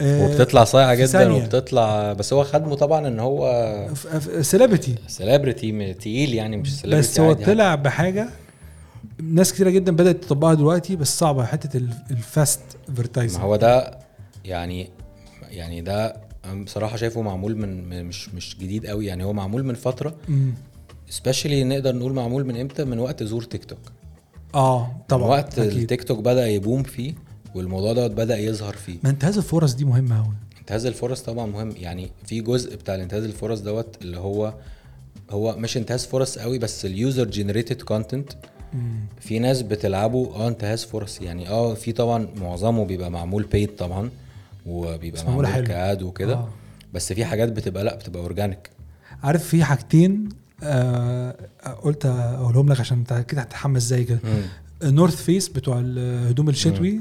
[0.00, 1.42] آه، وبتطلع صايعة جدا ثانية.
[1.42, 3.86] وبتطلع بس هو خدمه طبعا إن هو
[4.40, 8.28] celebrity celebrity تقيل يعني مش celebrity بس هو طلع بحاجة
[9.22, 11.44] ناس كتيرة جدا بدأت تطبقها دلوقتي بس صعبة.
[11.44, 13.98] حتة ال- ال fast ما advertising هو ده
[14.44, 14.90] يعني
[15.50, 16.16] يعني ده
[16.64, 19.06] بصراحة شايفه معمول من من- مش مش جديد قوي.
[19.06, 20.14] يعني هو معمول من فترة.
[21.10, 23.78] specially نقدر نقول معمول من إمتى؟ من وقت ظهور تيك توك.
[24.54, 25.22] آه طبعا.
[25.22, 25.78] طبعا وقت أكيد.
[25.80, 27.14] التيك توك بدأ ي boom فيه
[27.54, 28.96] والموضوع دوت بدأ يظهر فيه.
[29.04, 31.74] ما انتهاز الفرص دي مهمة قوي انتهاز الفرص طبعا مهم.
[31.80, 34.54] يعني في جزء بتاع الانتهاز الفرص دوت اللي هو
[35.30, 38.32] هو مش انتهاز فرص قوي بس ال user generated content
[39.20, 41.20] في ناس بتلعبه آه انتهاز فرص.
[41.20, 44.10] يعني آه في طبعا معظمه بيبقى معمول paid طبعا.
[44.68, 45.60] وبيبقى معمول.
[45.60, 46.36] كاد وكده آه.
[46.36, 46.48] آه.
[46.94, 48.70] بس في حاجات بتبقى لا بتبقى organic
[49.22, 50.28] عارف في حاجتين
[50.62, 51.36] آه
[51.82, 54.18] قلت أقولهم لك عشان أنت أكيد هتتحمس زي كده
[54.84, 57.00] North Face بتوع الهدوم الشتوي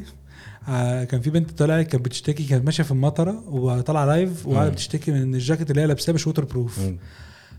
[0.70, 4.74] آه كان في بنت طلعت كانت بتشتكي كانت ماشية في المطرة وطالعة live وقاعده مم.
[4.74, 6.80] بتشتكي من إن الجاكيت اللي هي لابساه مش waterproof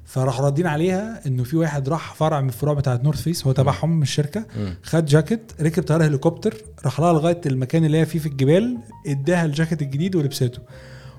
[0.09, 3.97] فراح ردين عليها إنه في واحد راح فرع من الفروع بتاعت North Face هو تبعهم
[3.97, 4.45] من الشركة
[4.83, 6.55] خد جاكيت ركب طيارة هليكوبتر
[6.85, 10.61] راح لها لغاية المكان اللي هي فيه في الجبال اداها الجاكيت الجديد ولبسته.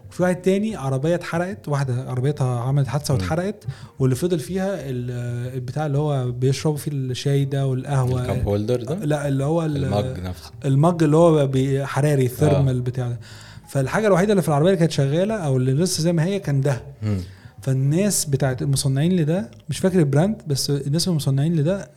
[0.10, 3.14] وفي واحد تاني عربية اتحرقت واحدة عربيتها عملت حادثة.
[3.14, 3.64] واتحرقت
[4.00, 8.22] واللي فضل فيها ال- البتاع اللي هو بيشربوا فيه الشاي ده والقهوة.
[8.22, 10.52] ال cup holder ده؟ لا اللي هو ال- ال mug نفسه.
[10.66, 11.50] ال mug اللي هو
[11.86, 13.20] حراري ال thermal بتاع ده.
[13.70, 16.62] فالحاجة الوحيدة اللي في العربية اللي كانت شغالة أو اللي لسه زي ما هي كان
[16.62, 16.82] ده.
[17.62, 21.89] فالناس بتاعت المصنعين لده مش فاكر ال brand بس الناس المصنعين لده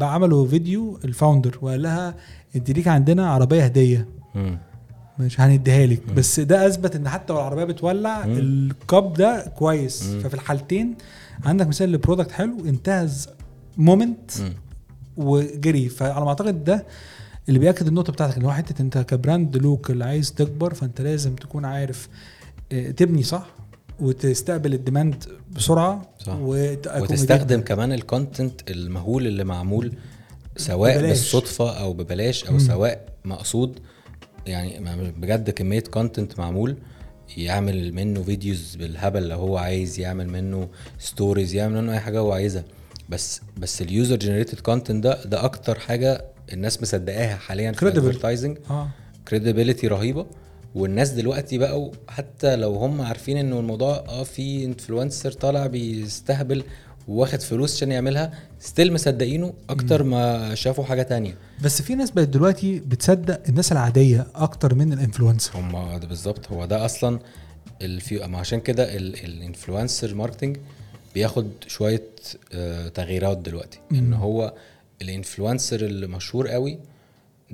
[0.00, 2.14] عملوا فيديو ال founder وقال لها
[2.56, 4.58] انت ليك عندنا عربية هدية مم.
[5.18, 6.12] مش هنديها لك.
[6.16, 8.32] بس ده أثبت إن حتى لو العربية بتولع مم.
[8.38, 10.20] ال cup ده كويس مم.
[10.20, 10.94] ففي الحالتين
[11.44, 13.28] عندك مثال ل product حلو انتهز
[13.76, 14.30] moment.
[15.16, 16.86] وجري فعلى ما أعتقد ده
[17.48, 21.34] اللي بيأكد النقطة بتاعتك اللي هو حتة أنت ك brand local عايز تكبر فأنت لازم
[21.34, 22.08] تكون عارف
[22.72, 23.46] آه، تبني صح
[24.00, 25.24] وتستقبل ال demand
[25.56, 26.36] بسرعة صح.
[26.40, 29.92] وت- وتستخدم كمان ال content المهول اللي معمول
[30.56, 31.08] سواء ببلاش.
[31.10, 32.58] بالصدفة أو ببلاش أو مم.
[32.58, 33.78] سواء مقصود
[34.46, 36.76] يعني بجد كمية content معمول
[37.36, 42.32] يعمل منه videos بالهبل لو هو عايز يعمل منه stories يعمل منه أي حاجة هو
[42.32, 42.64] عايزها
[43.08, 47.82] بس بس ال user generated content ده ده أكتر حاجة الناس مصدقاها حاليا في.
[47.82, 48.88] ال advertising آه
[49.28, 50.26] credibility رهيبة
[50.74, 56.64] والناس دلوقتي بقوا حتى لو هم عارفين إنه الموضوع آه في influencer طالع بيستهبل
[57.08, 61.36] واخد فلوس عشان يعملها still مصدقينه أكتر ما شافوا حاجة تانية.
[61.62, 66.52] بس في ناس بقت دلوقتي بتصدق الناس العادية أكتر من ال influencer هم ده بالظبط.
[66.52, 67.18] هو ده أصلا
[67.82, 70.56] الفي ما عشان كده ال influencer marketing
[71.14, 72.02] بياخد شوية
[72.52, 73.78] آه، تغييرات دلوقتي.
[73.90, 73.98] مم.
[73.98, 74.54] ان هو
[75.02, 76.78] ال influencer اللي مشهور قوي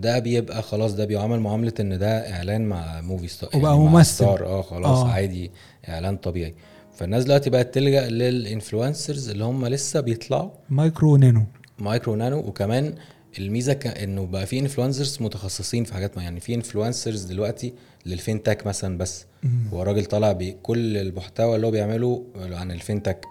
[0.01, 4.25] ده بيبقى خلاص ده بيعامل معاملة إن ده إعلان مع movie star وبقى مع ممثل.
[4.25, 4.99] آه خلاص.
[4.99, 5.09] آه.
[5.11, 5.51] عادي
[5.89, 6.55] إعلان طبيعي
[6.97, 11.43] فالناس دلوقتي بقت تلجأ لل influencers اللي هم لسه بيطلعوا مايكرو نانو
[11.79, 12.95] مايكرو نانو وكمان
[13.39, 13.87] الميزة ك...
[13.87, 17.73] إنه بقى في influencers متخصصين في حاجات ما يعني في influencers دلوقتي
[18.07, 19.51] لل fintech مثلا بس مم.
[19.73, 23.25] هو راجل طالع بكل المحتوى اللي هو بيعمله عن ال fintech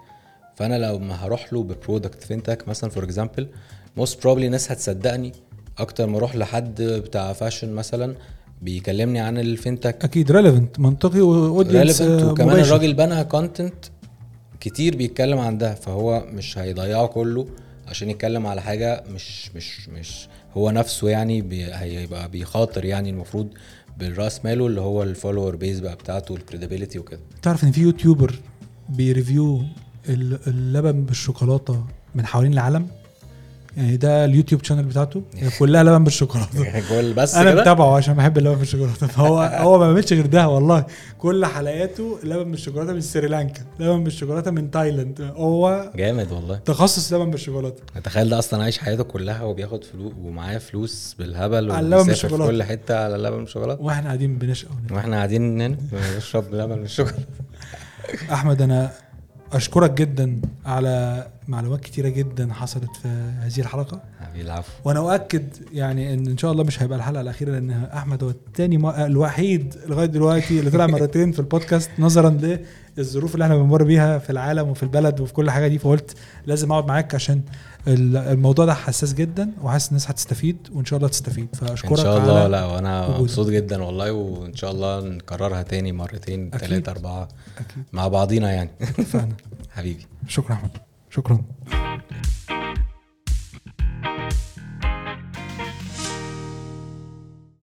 [0.55, 3.47] فأنا لو ما هروح له ب product fintech مثلا for example
[3.97, 5.31] most probably ناس هتصدقني
[5.81, 8.15] أكتر ما أروح لحد بتاع fashion مثلا
[8.61, 13.85] بيكلمني عن ال fintech أكيد relevant منطقي و audience relevant وكمان الراجل بنى content
[14.59, 17.47] كتير بيتكلم عن ده فهو مش هيضيعه كله
[17.87, 20.27] عشان يتكلم على حاجة مش مش مش
[20.57, 23.47] هو نفسه يعني بي هيبقى بيخاطر يعني المفروض
[23.99, 27.19] بالرأس ماله اللي هو ال follower base بقى بتاعته وال credibility وكده.
[27.41, 28.35] تعرف إن في YouTuber
[28.89, 29.61] بي review
[30.09, 31.83] ال- اللبن بالشوكولاتة
[32.15, 32.87] من حوالين العالم؟
[33.77, 35.23] يعني ده ال YouTube channel بتاعته.
[35.59, 36.79] كلها لبن بالشوكولاتة.
[36.89, 39.07] جول بس أنا متابعه عشان بحب اللبن بالشوكولاتة.
[39.17, 40.85] فهو هو ما بيعملش غير ده والله.
[41.17, 43.61] كل حلقاته لبن بالشوكولاتة من سريلانكا.
[43.79, 45.21] لبن بالشوكولاتة من تايلاند.
[45.35, 46.55] هو جامد والله.
[46.55, 47.83] تخصص لبن بالشوكولاتة.
[48.03, 52.47] تخيل ده أصلا عايش حياته كلها وبياخد فلوس ومعاه فلوس بالهبل على اللبن وبيسافر في.
[52.47, 53.81] كل حتة على اللبن بالشوكولاتة.
[53.81, 54.71] وإحنا قاعدين بنشقى.
[54.91, 57.23] وإحنا قاعدين هنا بنشرب لبن بالشوكولاتة.
[58.31, 58.91] أحمد أنا
[59.53, 63.07] أشكرك جدا على معلومات كتيرة جدا حصلت في
[63.41, 64.01] هذه الحلقة.
[64.35, 64.71] العفو.
[64.85, 68.77] وأنا أؤكد يعني إن إن شاء الله مش هيبقى الحلقة الأخيرة لأن أحمد هو التاني
[68.77, 68.85] م...
[68.89, 72.37] الوحيد لغاية دلوقتي اللي طلع مرتين في البودكاست نظرا
[72.97, 75.77] للظروف اللي إحنا بنمر بيها في العالم وفي البلد وفي كل حاجة دي.
[75.79, 76.15] فقلت
[76.45, 77.41] لازم أقعد معاك عشان
[77.87, 81.47] ال- الموضوع ده حساس جدا وحاسس الناس هتستفيد وإن شاء الله تستفيد.
[81.55, 82.47] فأشكرك إن شاء الله.
[82.47, 83.19] لا وأنا.
[83.19, 86.59] مبسوط جدا والله وإن شاء الله نكررها تاني مرتين أكيد.
[86.69, 87.27] ثلاثة أربعة
[87.57, 87.83] أكيد.
[87.93, 88.69] مع بعضينا يعني.
[88.81, 89.35] اتفقنا.
[89.75, 90.05] حبيبي.
[90.27, 90.69] شكرا أحمد.
[91.09, 91.41] شكرا.